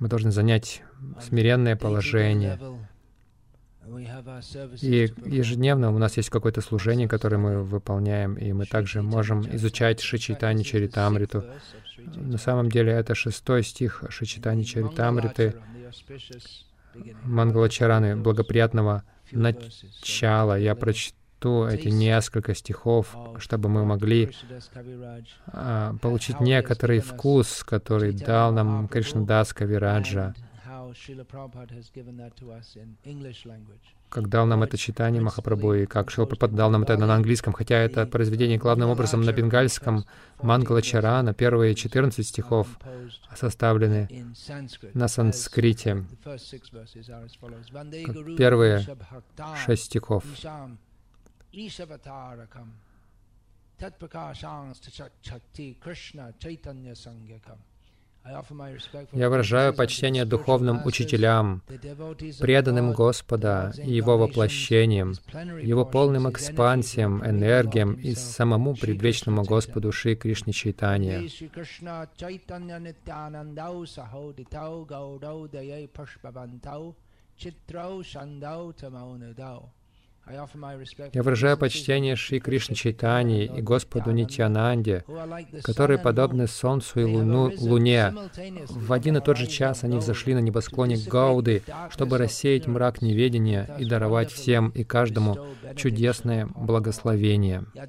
Мы 0.00 0.08
должны 0.08 0.30
занять 0.30 0.82
смиренное 1.20 1.76
положение. 1.76 2.58
И 4.80 5.12
ежедневно 5.24 5.92
у 5.92 5.98
нас 5.98 6.16
есть 6.16 6.30
какое-то 6.30 6.60
служение, 6.60 7.08
которое 7.08 7.38
мы 7.38 7.62
выполняем, 7.62 8.34
и 8.34 8.52
мы 8.52 8.66
также 8.66 9.02
можем 9.02 9.42
изучать 9.56 10.00
Шичитани 10.00 10.62
Чаритамриту. 10.62 11.44
На 12.16 12.38
самом 12.38 12.70
деле 12.70 12.92
это 12.92 13.14
шестой 13.14 13.62
стих 13.62 14.04
Шичитани 14.08 14.62
Чаритамриты, 14.62 15.54
Мангалачараны, 17.24 18.16
благоприятного 18.16 19.04
начала. 19.30 20.58
Я 20.58 20.74
прочту 20.74 21.66
эти 21.66 21.88
несколько 21.88 22.54
стихов, 22.54 23.16
чтобы 23.38 23.68
мы 23.68 23.84
могли 23.84 24.30
а, 25.46 25.94
получить 26.00 26.40
некоторый 26.40 27.00
вкус, 27.00 27.64
который 27.64 28.12
дал 28.12 28.52
нам 28.52 28.88
Кришнадас 28.88 29.52
Кавираджа 29.52 30.34
как 34.12 34.28
дал 34.28 34.46
нам 34.46 34.62
это 34.62 34.76
читание 34.76 35.22
Махапрабху, 35.22 35.72
и 35.72 35.86
как 35.86 36.10
Шила 36.10 36.26
дал 36.26 36.70
нам 36.70 36.82
это 36.82 36.98
на 36.98 37.14
английском, 37.14 37.54
хотя 37.54 37.76
это 37.76 38.06
произведение 38.06 38.58
главным 38.58 38.90
образом 38.90 39.22
на 39.22 39.32
бенгальском, 39.32 40.04
Мангала 40.42 40.82
Чарана, 40.82 41.32
первые 41.32 41.74
14 41.74 42.26
стихов 42.26 42.68
составлены 43.34 44.08
на 44.92 45.08
санскрите. 45.08 46.04
Первые 48.36 48.86
шесть 49.64 49.84
стихов. 49.84 50.24
Я 59.12 59.28
выражаю 59.30 59.74
почтение 59.74 60.24
духовным 60.24 60.84
учителям, 60.84 61.62
преданным 62.38 62.92
Господа 62.92 63.72
и 63.76 63.90
Его 63.90 64.16
воплощением, 64.16 65.14
Его 65.60 65.84
полным 65.84 66.30
экспансиям, 66.30 67.24
энергиям 67.26 67.94
и 67.94 68.14
самому 68.14 68.76
предвечному 68.76 69.42
Господу 69.42 69.90
Шри 69.92 70.14
Кришне 70.14 70.52
Чайтанья. 70.52 71.22
Я 80.30 81.22
выражаю 81.22 81.58
почтение 81.58 82.14
Шри 82.14 82.38
Кришне 82.38 82.76
Чайтани 82.76 83.44
и 83.44 83.60
Господу 83.60 84.12
Нитянанде, 84.12 85.04
которые 85.64 85.98
подобны 85.98 86.46
Солнцу 86.46 87.00
и 87.00 87.04
луну, 87.04 87.52
Луне. 87.58 88.14
В 88.68 88.92
один 88.92 89.16
и 89.16 89.20
тот 89.20 89.36
же 89.36 89.46
час 89.46 89.82
они 89.84 89.98
взошли 89.98 90.34
на 90.34 90.38
небосклоне 90.38 90.96
Гауды, 90.96 91.62
чтобы 91.90 92.18
рассеять 92.18 92.66
мрак 92.66 93.02
неведения 93.02 93.68
и 93.78 93.84
даровать 93.84 94.30
всем 94.30 94.70
и 94.70 94.84
каждому 94.84 95.38
чудесное 95.76 96.46
благословение. 96.46 97.64
Я 97.74 97.86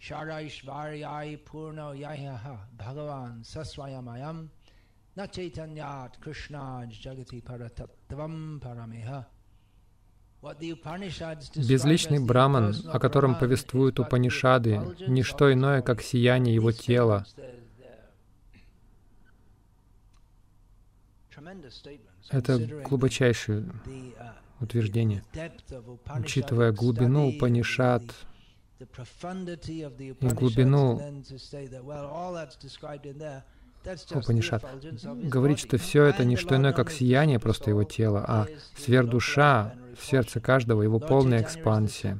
Sharaishvaryai 0.00 1.38
Purno 1.44 1.92
Yahaha 1.94 2.58
Bhagavan 2.76 3.44
Saswayamayam 3.44 4.48
Na 5.16 5.26
Chaitanyat 5.26 6.18
Krishnaj 6.20 7.00
Jagati 7.02 7.42
Paratattvam 7.42 8.60
Parameha 8.60 9.26
Безличный 11.54 12.18
Браман, 12.18 12.74
о 12.90 12.98
котором 12.98 13.38
повествуют 13.38 14.00
Упанишады, 14.00 14.80
не 15.06 15.22
что 15.22 15.52
иное, 15.52 15.82
как 15.82 16.00
сияние 16.00 16.54
его 16.54 16.72
тела. 16.72 17.26
Это 22.30 22.58
глубочайшее 22.84 23.70
утверждение. 24.60 25.22
Учитывая 26.18 26.72
глубину 26.72 27.28
Упанишад, 27.28 28.02
глубину 30.34 31.00
Упанишат 34.12 34.62
говорит, 35.22 35.58
что 35.58 35.78
все 35.78 36.04
это 36.04 36.24
не 36.24 36.36
что 36.36 36.56
иное, 36.56 36.72
как 36.72 36.90
сияние 36.90 37.38
просто 37.38 37.70
его 37.70 37.84
тела, 37.84 38.24
а 38.26 38.46
сверхдуша 38.76 39.72
в 39.98 40.04
сердце 40.04 40.40
каждого, 40.40 40.82
его 40.82 40.98
полная 40.98 41.42
экспансия. 41.42 42.18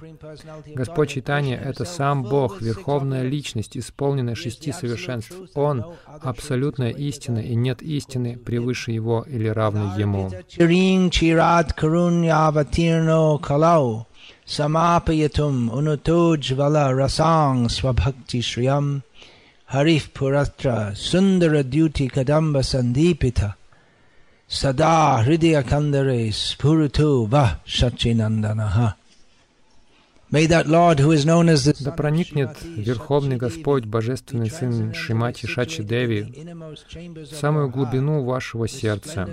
Господь 0.75 1.11
Читания— 1.11 1.59
это 1.65 1.85
сам 1.85 2.23
Бог, 2.23 2.61
Верховная 2.61 3.23
Личность, 3.23 3.77
исполненная 3.77 4.35
шести 4.35 4.73
совершенств. 4.73 5.35
Он— 5.55 5.85
абсолютная 6.07 6.91
истина, 6.91 7.39
и 7.39 7.55
нет 7.55 7.83
истины 7.83 8.39
превыше 8.39 8.93
Его 8.93 9.25
или 9.29 9.49
равной 9.49 9.99
Ему. 10.01 10.31
समापयितुम् 14.57 15.71
उनुतोज्ज्वल 15.79 16.77
रसां 17.01 17.57
स्वभक्तिश्रियम् 17.77 18.91
हरिः 19.73 20.05
पुरत्र 20.19 20.69
सुन्दरद्युतिकदम्बसन्दीपित 21.09 23.41
सदा 24.61 24.95
हृदयकन्दरे 25.27 26.23
स्फुरतु 26.43 27.11
वः 27.33 27.51
सच्चिनन्दनः 27.79 28.79
Да 31.81 31.91
проникнет 31.91 32.57
Верховный 32.63 33.37
Господь, 33.37 33.85
Божественный 33.85 34.51
Сын 34.51 34.95
Шримати 34.95 35.47
Шачи 35.47 35.83
Деви, 35.83 36.23
в 37.17 37.35
самую 37.35 37.69
глубину 37.69 38.23
вашего 38.23 38.69
сердца, 38.69 39.29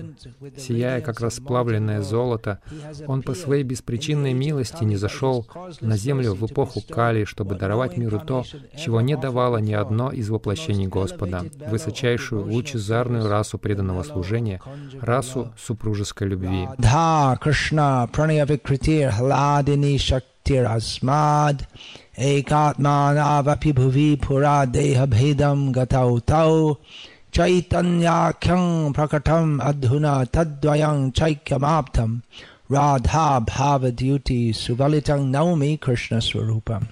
сияя 0.57 1.01
как 1.01 1.19
расплавленное 1.19 2.01
золото, 2.01 2.59
Он 3.05 3.21
по 3.21 3.35
своей 3.35 3.63
беспричинной 3.63 4.33
милости 4.33 4.83
не 4.83 4.95
зашел 4.95 5.45
на 5.81 5.97
землю 5.97 6.33
в 6.33 6.45
эпоху 6.45 6.81
Кали, 6.81 7.25
чтобы 7.25 7.55
даровать 7.55 7.97
миру 7.97 8.19
то, 8.19 8.43
чего 8.75 9.01
не 9.01 9.15
давало 9.15 9.57
ни 9.57 9.73
одно 9.73 10.11
из 10.11 10.29
воплощений 10.29 10.87
Господа, 10.87 11.45
высочайшую 11.69 12.51
лучезарную 12.51 13.27
расу 13.27 13.59
преданного 13.59 14.03
служения, 14.03 14.61
расу 15.01 15.53
супружеской 15.57 16.27
любви. 16.27 16.67
Tirasmad 20.47 21.65
Ekatmanavapi 22.17 23.73
Bhuvi 23.73 24.21
Pura 24.21 24.65
Deha 24.65 25.05
Bhedam 25.05 25.73
Gatautau 25.73 26.77
Chaitanyakhyam 27.33 28.93
Prakatam 28.93 29.59
Adhuna 29.59 30.25
Tadvayam 30.25 31.11
Chaikyamaptam 31.11 32.21
Radha 32.69 33.43
Bhava 33.45 33.93
Duty 33.93 34.53
Suvalitang 34.53 35.27
Naomi 35.31 35.75
Krishna 35.75 36.19
Swarupam 36.19 36.87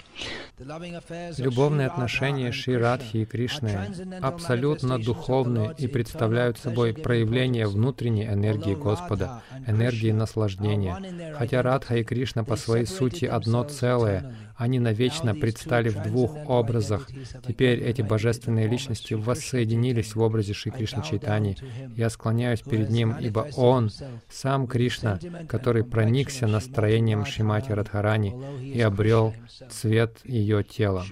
Любовные 1.37 1.87
отношения 1.87 2.51
Шри 2.51 2.75
Радхи 2.75 3.17
и 3.17 3.25
Кришны 3.25 3.87
абсолютно 4.19 4.97
духовны 4.97 5.75
и 5.77 5.87
представляют 5.87 6.57
собой 6.57 6.93
проявление 6.93 7.67
внутренней 7.67 8.25
энергии 8.25 8.73
Господа, 8.73 9.43
энергии 9.67 10.11
наслаждения. 10.11 11.33
Хотя 11.37 11.61
Радха 11.61 11.97
и 11.97 12.03
Кришна 12.03 12.43
по 12.43 12.55
своей 12.55 12.87
сути 12.87 13.25
одно 13.25 13.63
целое, 13.63 14.33
они 14.57 14.79
навечно 14.79 15.35
предстали 15.35 15.89
в 15.89 16.01
двух 16.03 16.35
образах. 16.47 17.09
Теперь 17.47 17.79
эти 17.79 18.01
божественные 18.01 18.67
личности 18.67 19.13
воссоединились 19.13 20.15
в 20.15 20.21
образе 20.21 20.53
Шри 20.53 20.71
Кришны 20.71 21.03
Чайтани. 21.03 21.57
Я 21.95 22.09
склоняюсь 22.09 22.61
перед 22.61 22.89
Ним, 22.89 23.15
ибо 23.19 23.47
Он, 23.57 23.91
сам 24.29 24.67
Кришна, 24.67 25.19
который 25.47 25.83
проникся 25.83 26.47
настроением 26.47 27.25
Шримати 27.25 27.71
Радхарани 27.71 28.35
и 28.61 28.81
обрел 28.81 29.33
цвет 29.69 30.19
ее 30.23 30.63
тела. 30.63 31.05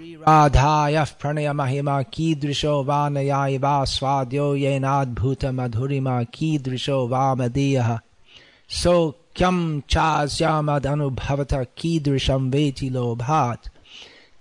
So 8.74 9.16
क्यम 9.36 9.82
चास्यामदनुभवत 9.90 11.54
कीदृशम 11.54 12.50
वेति 12.50 12.90
लोभात। 12.90 13.70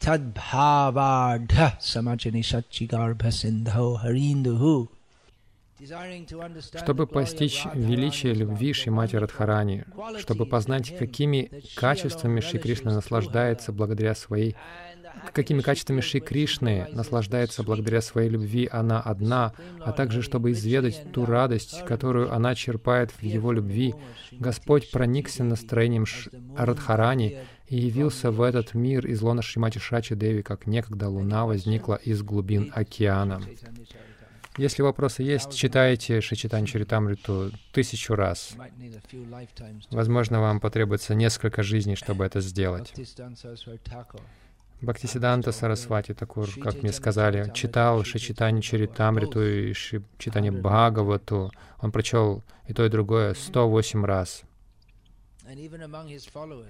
तद्भावाढ़ 0.02 1.70
समचनि 1.80 2.42
सच्चिगार्भ 2.42 3.28
सिंधो 3.28 3.94
हरीन्दुः। 3.96 4.86
Чтобы 6.82 7.06
постичь 7.06 7.64
величие 7.74 8.34
любви 8.34 8.72
Шримати 8.72 9.16
Радхарани, 9.16 9.84
чтобы 10.18 10.46
познать, 10.46 10.96
какими 10.96 11.50
качествами 11.74 12.40
Шри 12.40 12.58
Кришна 12.58 12.92
наслаждается 12.94 13.72
благодаря 13.72 14.14
своей 14.14 14.54
какими 15.32 15.60
качествами 15.60 16.00
Шри 16.00 16.20
Кришны 16.20 16.88
наслаждается 16.92 17.62
благодаря 17.62 18.00
своей 18.00 18.30
любви 18.30 18.68
она 18.70 19.00
одна, 19.00 19.52
а 19.80 19.92
также 19.92 20.22
чтобы 20.22 20.52
изведать 20.52 21.12
ту 21.12 21.26
радость, 21.26 21.84
которую 21.84 22.32
она 22.32 22.54
черпает 22.54 23.10
в 23.10 23.22
его 23.22 23.52
любви, 23.52 23.94
Господь 24.32 24.90
проникся 24.90 25.44
настроением 25.44 26.06
Ш... 26.06 26.30
Радхарани 26.56 27.38
и 27.66 27.76
явился 27.76 28.30
в 28.30 28.42
этот 28.42 28.74
мир 28.74 29.06
из 29.06 29.22
лона 29.22 29.42
Шримати 29.42 29.78
Шачи 29.78 30.14
Деви, 30.14 30.42
как 30.42 30.66
некогда 30.66 31.08
луна 31.08 31.46
возникла 31.46 31.94
из 31.94 32.22
глубин 32.22 32.72
океана. 32.74 33.40
Если 34.58 34.82
вопросы 34.82 35.22
есть, 35.22 35.54
читайте 35.54 36.20
Шичитань 36.20 36.66
Чаритамриту 36.66 37.50
тысячу 37.72 38.14
раз. 38.14 38.54
Возможно, 39.90 40.40
вам 40.40 40.60
потребуется 40.60 41.14
несколько 41.14 41.62
жизней, 41.62 41.96
чтобы 41.96 42.24
это 42.24 42.40
сделать. 42.40 42.92
Бхактисиданта 44.82 45.52
Сарасвати 45.52 46.12
Такур, 46.12 46.48
как 46.60 46.82
мне 46.82 46.92
сказали, 46.92 47.50
читал 47.54 48.04
Шичитани 48.04 48.60
Чаритамриту 48.60 49.42
и 49.42 49.72
Шичитани 49.72 50.50
Бхагавату. 50.50 51.52
Он 51.80 51.92
прочел 51.92 52.42
и 52.66 52.74
то, 52.74 52.84
и 52.84 52.88
другое 52.88 53.34
108 53.34 54.04
раз. 54.04 54.42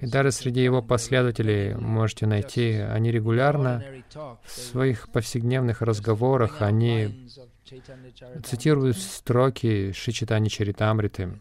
И 0.01 0.07
даже 0.07 0.33
среди 0.33 0.63
его 0.63 0.81
последователей 0.83 1.75
можете 1.75 2.27
найти, 2.27 2.73
они 2.73 3.11
регулярно 3.11 3.85
в 4.45 4.51
своих 4.51 5.11
повседневных 5.11 5.83
разговорах, 5.83 6.63
они 6.63 7.29
цитируют 8.45 8.97
строки 8.97 9.93
Шичитани 9.93 10.49
Чаритамриты, 10.49 11.39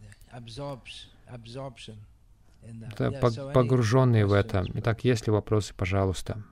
это 2.62 3.52
погруженные 3.54 4.26
в 4.26 4.34
это. 4.34 4.66
Итак, 4.76 5.04
есть 5.04 5.26
ли 5.28 5.32
вопросы, 5.32 5.74
пожалуйста. 5.74 6.44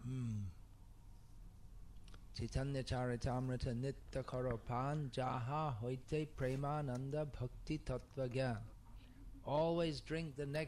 Chaitanya 2.40 2.82
Charitamrita 2.84 3.74
Nitya 3.74 4.24
Karapan 4.24 5.10
Jaha 5.12 5.76
Hoite 5.82 6.26
Premananda 6.26 7.26
Bhakti 7.26 7.80
Tattva 7.84 8.30
Gyan. 8.30 8.79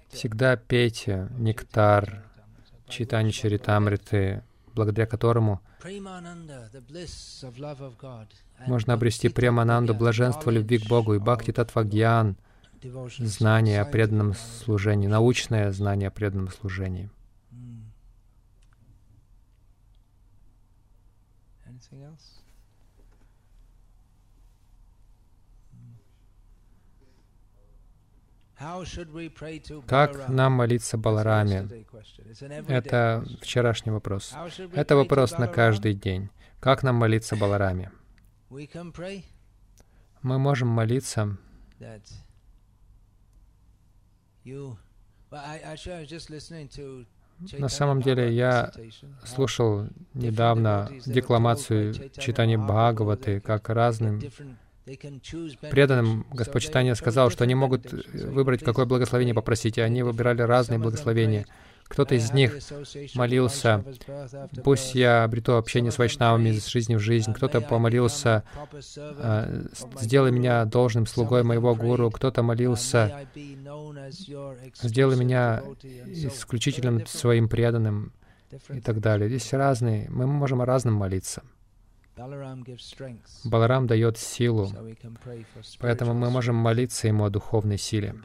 Всегда 0.10 0.58
пейте 0.58 1.28
нектар 1.38 2.24
Читани 2.88 3.30
Чаритамриты, 3.30 4.44
благодаря 4.74 5.06
которому 5.06 5.62
можно 8.66 8.94
обрести 8.94 9.30
премананду, 9.30 9.94
блаженство 9.94 10.50
любви 10.50 10.80
к 10.80 10.88
Богу 10.88 11.14
и 11.14 11.20
бхакти 11.20 11.52
татвагьян, 11.52 12.38
знание 13.20 13.82
о 13.82 13.86
преданном 13.86 14.34
служении, 14.34 15.08
научное 15.08 15.72
знание 15.72 16.08
о 16.08 16.12
преданном 16.12 16.50
служении. 16.50 17.10
Как 29.88 30.30
нам 30.30 30.54
молиться 30.54 30.98
Балараме? 30.98 31.68
Это 32.68 33.26
вчерашний 33.42 33.92
вопрос. 33.92 34.34
Это 34.74 34.96
вопрос 34.96 35.38
на 35.38 35.48
каждый 35.48 35.94
день. 35.94 36.30
Как 36.60 36.84
нам 36.84 36.96
молиться 36.96 37.36
Балараме? 37.36 37.92
Мы 38.50 40.38
можем 40.38 40.68
молиться 40.68 41.38
на 47.58 47.70
самом 47.70 48.02
деле, 48.02 48.34
я 48.34 48.72
слушал 49.24 49.88
недавно 50.14 50.92
декламацию 51.06 51.94
читания 52.12 52.58
Бхагаваты, 52.58 53.40
как 53.40 53.70
разным 53.70 54.22
преданным 55.70 56.26
Господь 56.32 56.64
Читания 56.64 56.96
сказал, 56.96 57.30
что 57.30 57.44
они 57.44 57.56
могут 57.56 57.92
выбрать, 57.92 58.64
какое 58.64 58.86
благословение 58.86 59.34
попросить, 59.34 59.78
и 59.78 59.82
они 59.82 60.04
выбирали 60.04 60.42
разные 60.42 60.80
благословения. 60.80 61.46
Кто-то 61.92 62.16
из 62.16 62.32
них 62.32 62.58
молился, 63.16 63.84
пусть 64.64 64.96
я 64.96 65.26
обрету 65.26 65.58
общение 65.58 65.92
с 65.92 65.98
вайшнавами 65.98 66.50
из 66.50 66.66
жизни 66.68 66.96
в 66.96 67.00
жизнь. 67.00 67.34
Кто-то 67.34 67.60
помолился, 67.60 68.46
«А, 68.98 69.66
сделай 70.00 70.32
меня 70.32 70.64
должным 70.64 71.06
слугой 71.06 71.44
моего 71.44 71.76
гуру. 71.76 72.10
Кто-то 72.10 72.44
молился, 72.44 73.28
сделай 74.82 75.18
меня 75.18 75.64
исключительным 76.06 77.06
своим 77.08 77.50
преданным 77.50 78.14
и 78.70 78.80
так 78.80 79.02
далее. 79.02 79.28
Здесь 79.28 79.52
разные. 79.52 80.10
Мы 80.10 80.28
можем 80.28 80.62
о 80.62 80.66
разном 80.66 80.94
молиться. 80.94 81.44
Баларам 83.44 83.88
дает 83.88 84.18
силу, 84.18 84.70
поэтому 85.80 86.14
мы 86.14 86.30
можем 86.30 86.56
молиться 86.56 87.08
Ему 87.08 87.26
о 87.26 87.30
духовной 87.30 87.78
силе. 87.78 88.16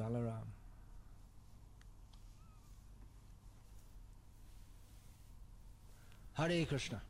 Hare 6.36 6.68
Krishna. 6.68 7.00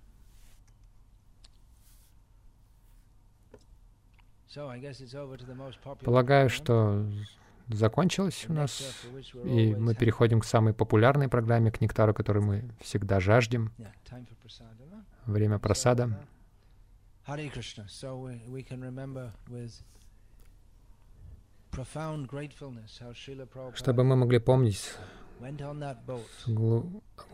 Полагаю, 6.02 6.48
что 6.48 7.04
закончилось 7.68 8.46
у 8.48 8.52
нас, 8.52 9.04
и 9.44 9.74
мы 9.74 9.94
переходим 9.94 10.40
к 10.40 10.44
самой 10.44 10.72
популярной 10.72 11.28
программе, 11.28 11.70
к 11.70 11.80
нектару, 11.80 12.14
которую 12.14 12.46
мы 12.46 12.70
всегда 12.80 13.20
жаждем. 13.20 13.72
Время 15.26 15.58
просада. 15.58 16.26
Чтобы 23.74 24.04
мы 24.04 24.16
могли 24.16 24.38
помнить 24.38 24.94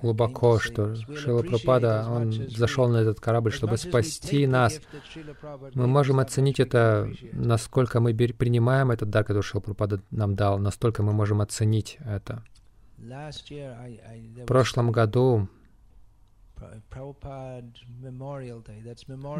глубоко, 0.00 0.58
что 0.58 0.94
Шила 0.96 1.42
Прабхупада, 1.42 2.06
он 2.08 2.32
зашел 2.32 2.88
на 2.88 2.96
этот 2.96 3.20
корабль, 3.20 3.52
чтобы 3.52 3.76
спасти 3.76 4.46
нас. 4.46 4.80
Мы 5.74 5.86
можем 5.86 6.18
оценить 6.18 6.58
это, 6.58 7.12
насколько 7.32 8.00
мы 8.00 8.14
принимаем 8.14 8.90
этот 8.90 9.10
дар, 9.10 9.24
который 9.24 9.42
Шила 9.42 9.60
Прабхупада 9.60 10.02
нам 10.10 10.34
дал, 10.34 10.58
настолько 10.58 11.02
мы 11.02 11.12
можем 11.12 11.40
оценить 11.40 11.98
это. 12.04 12.42
В 12.98 14.46
прошлом 14.46 14.90
году 14.90 15.48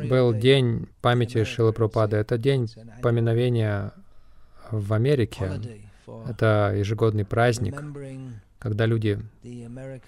был 0.09 0.35
день 0.35 0.89
памяти 1.01 1.45
Шилы 1.45 1.73
Прабхупады. 1.73 2.17
Это 2.17 2.39
день 2.39 2.69
поминовения 3.03 3.93
в 4.71 4.93
Америке. 4.93 5.61
Это 6.29 6.75
ежегодный 6.77 7.25
праздник, 7.25 7.81
когда 8.59 8.87
люди 8.87 9.19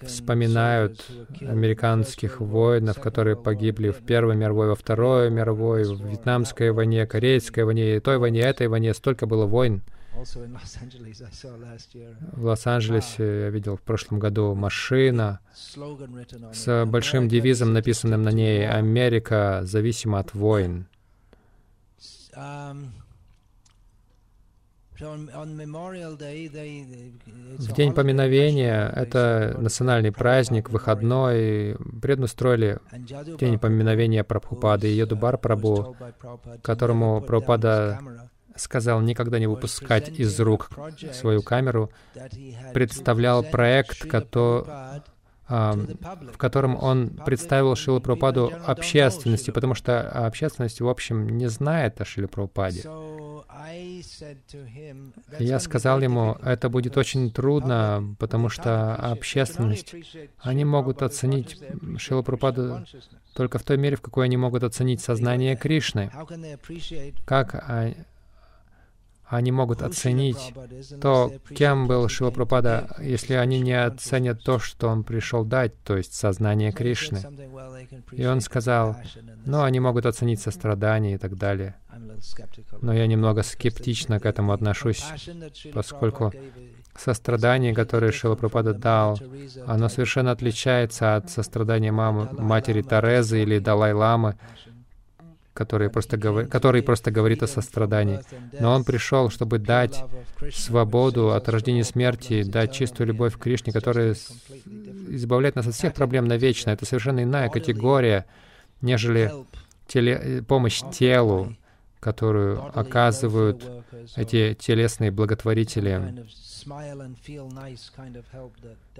вспоминают 0.01 1.05
американских 1.41 2.39
воинов, 2.39 2.99
которые 2.99 3.35
погибли 3.35 3.89
в 3.89 4.05
Первой 4.05 4.35
мировой, 4.35 4.69
во 4.69 4.75
Второй 4.75 5.29
мировой, 5.29 5.83
в 5.83 6.05
Вьетнамской 6.05 6.71
войне, 6.71 7.05
Корейской 7.05 7.63
войне, 7.63 7.99
той 7.99 8.17
войне, 8.17 8.41
этой 8.41 8.67
войне. 8.67 8.93
Столько 8.93 9.25
было 9.25 9.45
войн. 9.45 9.81
В 12.33 12.45
Лос-Анджелесе 12.45 13.41
я 13.41 13.49
видел 13.49 13.75
в 13.75 13.81
прошлом 13.81 14.19
году 14.19 14.55
машина 14.55 15.39
с 15.53 16.85
большим 16.85 17.27
девизом, 17.27 17.73
написанным 17.73 18.23
на 18.23 18.29
ней 18.29 18.67
«Америка 18.67 19.61
зависима 19.63 20.19
от 20.19 20.33
войн». 20.33 20.87
В 27.57 27.73
день 27.75 27.93
поминовения, 27.93 28.87
это 28.95 29.55
национальный 29.59 30.13
праздник, 30.13 30.69
выходной, 30.69 31.75
преднастроили 32.01 32.79
день 33.37 33.59
поминовения 33.59 34.23
Прабхупады 34.23 34.87
и 34.87 34.95
Йодубар 34.95 35.35
Прабhu, 35.35 35.95
которому 36.61 37.21
Прабхупада 37.21 37.99
сказал 38.55 39.01
никогда 39.01 39.39
не 39.39 39.47
выпускать 39.47 40.09
из 40.09 40.39
рук 40.39 40.69
свою 41.13 41.41
камеру, 41.41 41.91
представлял 42.73 43.43
проект, 43.43 44.07
который, 44.07 44.65
а, 45.47 45.73
в 46.33 46.37
котором 46.37 46.75
он 46.81 47.09
представил 47.25 47.75
Шилу 47.75 48.01
Прабхупаду 48.01 48.51
общественности, 48.65 49.51
потому 49.51 49.75
что 49.75 50.01
общественность, 50.25 50.81
в 50.81 50.87
общем, 50.87 51.37
не 51.37 51.47
знает 51.47 52.01
о 52.01 52.05
Шиле 52.05 52.27
Прабхупаде. 52.27 52.83
Я 55.39 55.59
сказал 55.59 56.01
ему, 56.01 56.37
это 56.43 56.69
будет 56.69 56.97
очень 56.97 57.31
трудно, 57.31 58.15
потому 58.19 58.49
что 58.49 58.95
общественность, 58.95 59.95
они 60.39 60.65
могут 60.65 61.01
оценить 61.01 61.59
Шилу 61.97 62.23
Прабхупаду 62.23 62.85
только 63.35 63.59
в 63.59 63.63
той 63.63 63.77
мере, 63.77 63.97
в 63.97 64.01
какой 64.01 64.25
они 64.25 64.37
могут 64.37 64.63
оценить 64.63 65.01
сознание 65.01 65.55
Кришны. 65.55 66.09
Как 67.25 67.53
они 69.27 69.51
могут 69.51 69.81
оценить 69.81 70.53
то, 71.01 71.31
кем 71.55 71.87
был 71.87 72.07
Шила 72.07 72.31
Прабхупада, 72.31 72.95
если 72.99 73.33
они 73.33 73.59
не 73.59 73.73
оценят 73.73 74.43
то, 74.43 74.59
что 74.59 74.87
он 74.87 75.03
пришел 75.03 75.43
дать, 75.43 75.81
то 75.83 75.97
есть 75.97 76.13
сознание 76.13 76.71
Кришны. 76.71 77.21
И 78.11 78.25
он 78.25 78.41
сказал, 78.41 78.95
ну, 79.45 79.63
они 79.63 79.79
могут 79.79 80.05
оценить 80.05 80.41
сострадание 80.41 81.15
и 81.15 81.17
так 81.17 81.37
далее. 81.37 81.75
Но 82.81 82.93
я 82.93 83.07
немного 83.07 83.41
скептично 83.41 84.19
к 84.19 84.25
этому 84.25 84.53
отношусь, 84.53 85.03
поскольку 85.73 86.31
сострадание, 86.95 87.73
которое 87.73 88.11
Шила 88.11 88.35
Прабхупада 88.35 88.73
дал, 88.73 89.19
оно 89.65 89.89
совершенно 89.89 90.31
отличается 90.31 91.15
от 91.15 91.29
сострадания 91.29 91.91
мамы, 91.91 92.29
матери 92.31 92.81
Терезы 92.81 93.41
или 93.41 93.59
Далай-ламы, 93.59 94.37
который 95.55 95.89
просто, 95.89 96.17
говор... 96.17 96.47
который 96.47 96.83
просто 96.83 97.11
говорит 97.11 97.41
о 97.41 97.47
сострадании. 97.47 98.19
Но 98.59 98.73
Он 98.73 98.83
пришел, 98.83 99.29
чтобы 99.29 99.57
дать 99.57 100.03
свободу 100.53 101.31
от 101.31 101.47
рождения 101.49 101.79
и 101.79 101.83
смерти, 101.83 102.43
дать 102.43 102.73
чистую 102.73 103.07
любовь 103.07 103.35
к 103.35 103.39
Кришне, 103.39 103.71
которая 103.71 104.15
избавляет 105.07 105.55
нас 105.55 105.65
от 105.65 105.73
всех 105.73 105.93
проблем 105.93 106.27
навечно. 106.27 106.71
Это 106.71 106.85
совершенно 106.85 107.23
иная 107.23 107.49
категория, 107.49 108.25
нежели 108.81 109.31
теле... 109.87 110.43
помощь 110.45 110.81
телу, 110.91 111.55
которую 112.01 112.61
оказывают 112.77 113.63
эти 114.17 114.55
телесные 114.59 115.09
благотворители. 115.09 116.25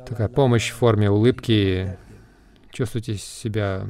Такая 0.05 0.29
помощь 0.29 0.71
в 0.71 0.75
форме 0.75 1.11
улыбки. 1.11 1.97
Чувствуйте 2.71 3.17
себя 3.17 3.85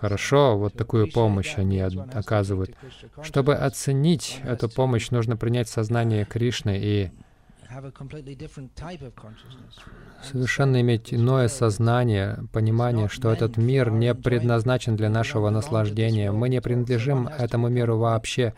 хорошо, 0.00 0.56
вот 0.56 0.74
такую 0.74 1.10
помощь 1.10 1.54
они 1.56 1.80
оказывают. 1.80 2.74
Чтобы 3.22 3.54
оценить 3.54 4.40
эту 4.44 4.68
помощь, 4.68 5.10
нужно 5.10 5.36
принять 5.36 5.68
сознание 5.68 6.24
Кришны 6.24 6.78
и 6.80 7.10
совершенно 10.24 10.80
иметь 10.80 11.14
иное 11.14 11.46
сознание, 11.48 12.40
понимание, 12.52 13.08
что 13.08 13.30
этот 13.30 13.56
мир 13.56 13.90
не 13.92 14.12
предназначен 14.12 14.96
для 14.96 15.08
нашего 15.08 15.50
наслаждения. 15.50 16.32
Мы 16.32 16.48
не 16.48 16.60
принадлежим 16.60 17.28
этому 17.28 17.68
миру 17.68 17.96
вообще. 17.96 18.54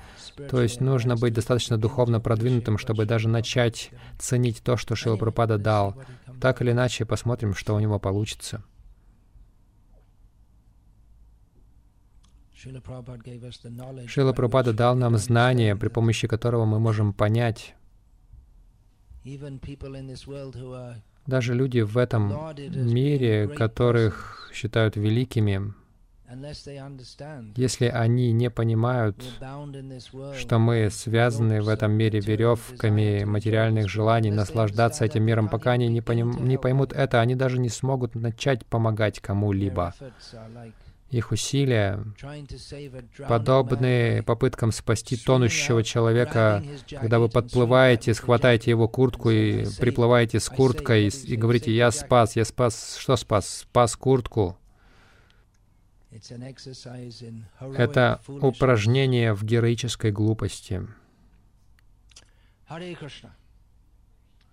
То 0.50 0.62
есть 0.62 0.80
нужно 0.80 1.16
быть 1.16 1.34
достаточно 1.34 1.76
духовно 1.76 2.20
продвинутым, 2.20 2.78
чтобы 2.78 3.04
даже 3.04 3.28
начать 3.28 3.90
ценить 4.18 4.62
то, 4.62 4.78
что 4.78 4.96
Шила 4.96 5.16
Пропада 5.16 5.58
дал. 5.58 5.94
Так 6.40 6.62
или 6.62 6.70
иначе, 6.70 7.04
посмотрим, 7.04 7.54
что 7.54 7.74
у 7.74 7.80
него 7.80 7.98
получится. 7.98 8.64
Шила 14.06 14.32
Прабхупада 14.32 14.72
дал 14.72 14.94
нам 14.94 15.16
знание, 15.16 15.76
при 15.76 15.88
помощи 15.88 16.28
которого 16.28 16.64
мы 16.64 16.78
можем 16.78 17.12
понять, 17.12 17.74
даже 21.26 21.54
люди 21.54 21.80
в 21.80 21.96
этом 21.96 22.54
мире, 22.56 23.48
которых 23.48 24.50
считают 24.52 24.96
великими, 24.96 25.72
если 27.56 27.86
они 27.86 28.32
не 28.32 28.48
понимают, 28.50 29.22
что 30.38 30.58
мы 30.58 30.88
связаны 30.90 31.60
в 31.62 31.68
этом 31.68 31.92
мире 31.92 32.20
веревками 32.20 33.24
материальных 33.24 33.88
желаний, 33.88 34.30
наслаждаться 34.30 35.04
этим 35.04 35.24
миром, 35.24 35.48
пока 35.48 35.72
они 35.72 35.88
не, 35.88 36.00
поним, 36.00 36.48
не 36.48 36.58
поймут 36.58 36.92
это, 36.92 37.20
они 37.20 37.34
даже 37.34 37.58
не 37.58 37.68
смогут 37.68 38.14
начать 38.14 38.64
помогать 38.66 39.20
кому-либо 39.20 39.94
их 41.12 41.30
усилия, 41.30 42.02
подобны 43.28 44.22
попыткам 44.22 44.72
спасти 44.72 45.16
тонущего 45.16 45.84
человека, 45.84 46.64
когда 46.88 47.18
вы 47.18 47.28
подплываете, 47.28 48.14
схватаете 48.14 48.70
его 48.70 48.88
куртку 48.88 49.30
и 49.30 49.66
приплываете 49.78 50.40
с 50.40 50.48
курткой 50.48 51.08
и, 51.08 51.32
и 51.32 51.36
говорите, 51.36 51.70
«Я 51.74 51.90
спас, 51.90 52.34
я 52.34 52.44
спас». 52.46 52.96
Что 52.98 53.16
спас? 53.16 53.48
Спас 53.48 53.94
куртку. 53.94 54.56
Это 57.76 58.20
упражнение 58.26 59.34
в 59.34 59.44
героической 59.44 60.12
глупости. 60.12 60.82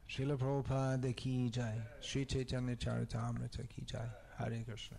Шрила 0.07 0.37
Прабхупада 0.37 1.13
ки 1.13 1.49
джай, 1.49 1.81
Шри 2.01 2.25
Чайтанья 2.25 2.75
Чаритамрита 2.75 3.67
ки 3.67 3.81
джай, 3.85 4.09
Харе 4.35 4.63
Кришна. 4.63 4.97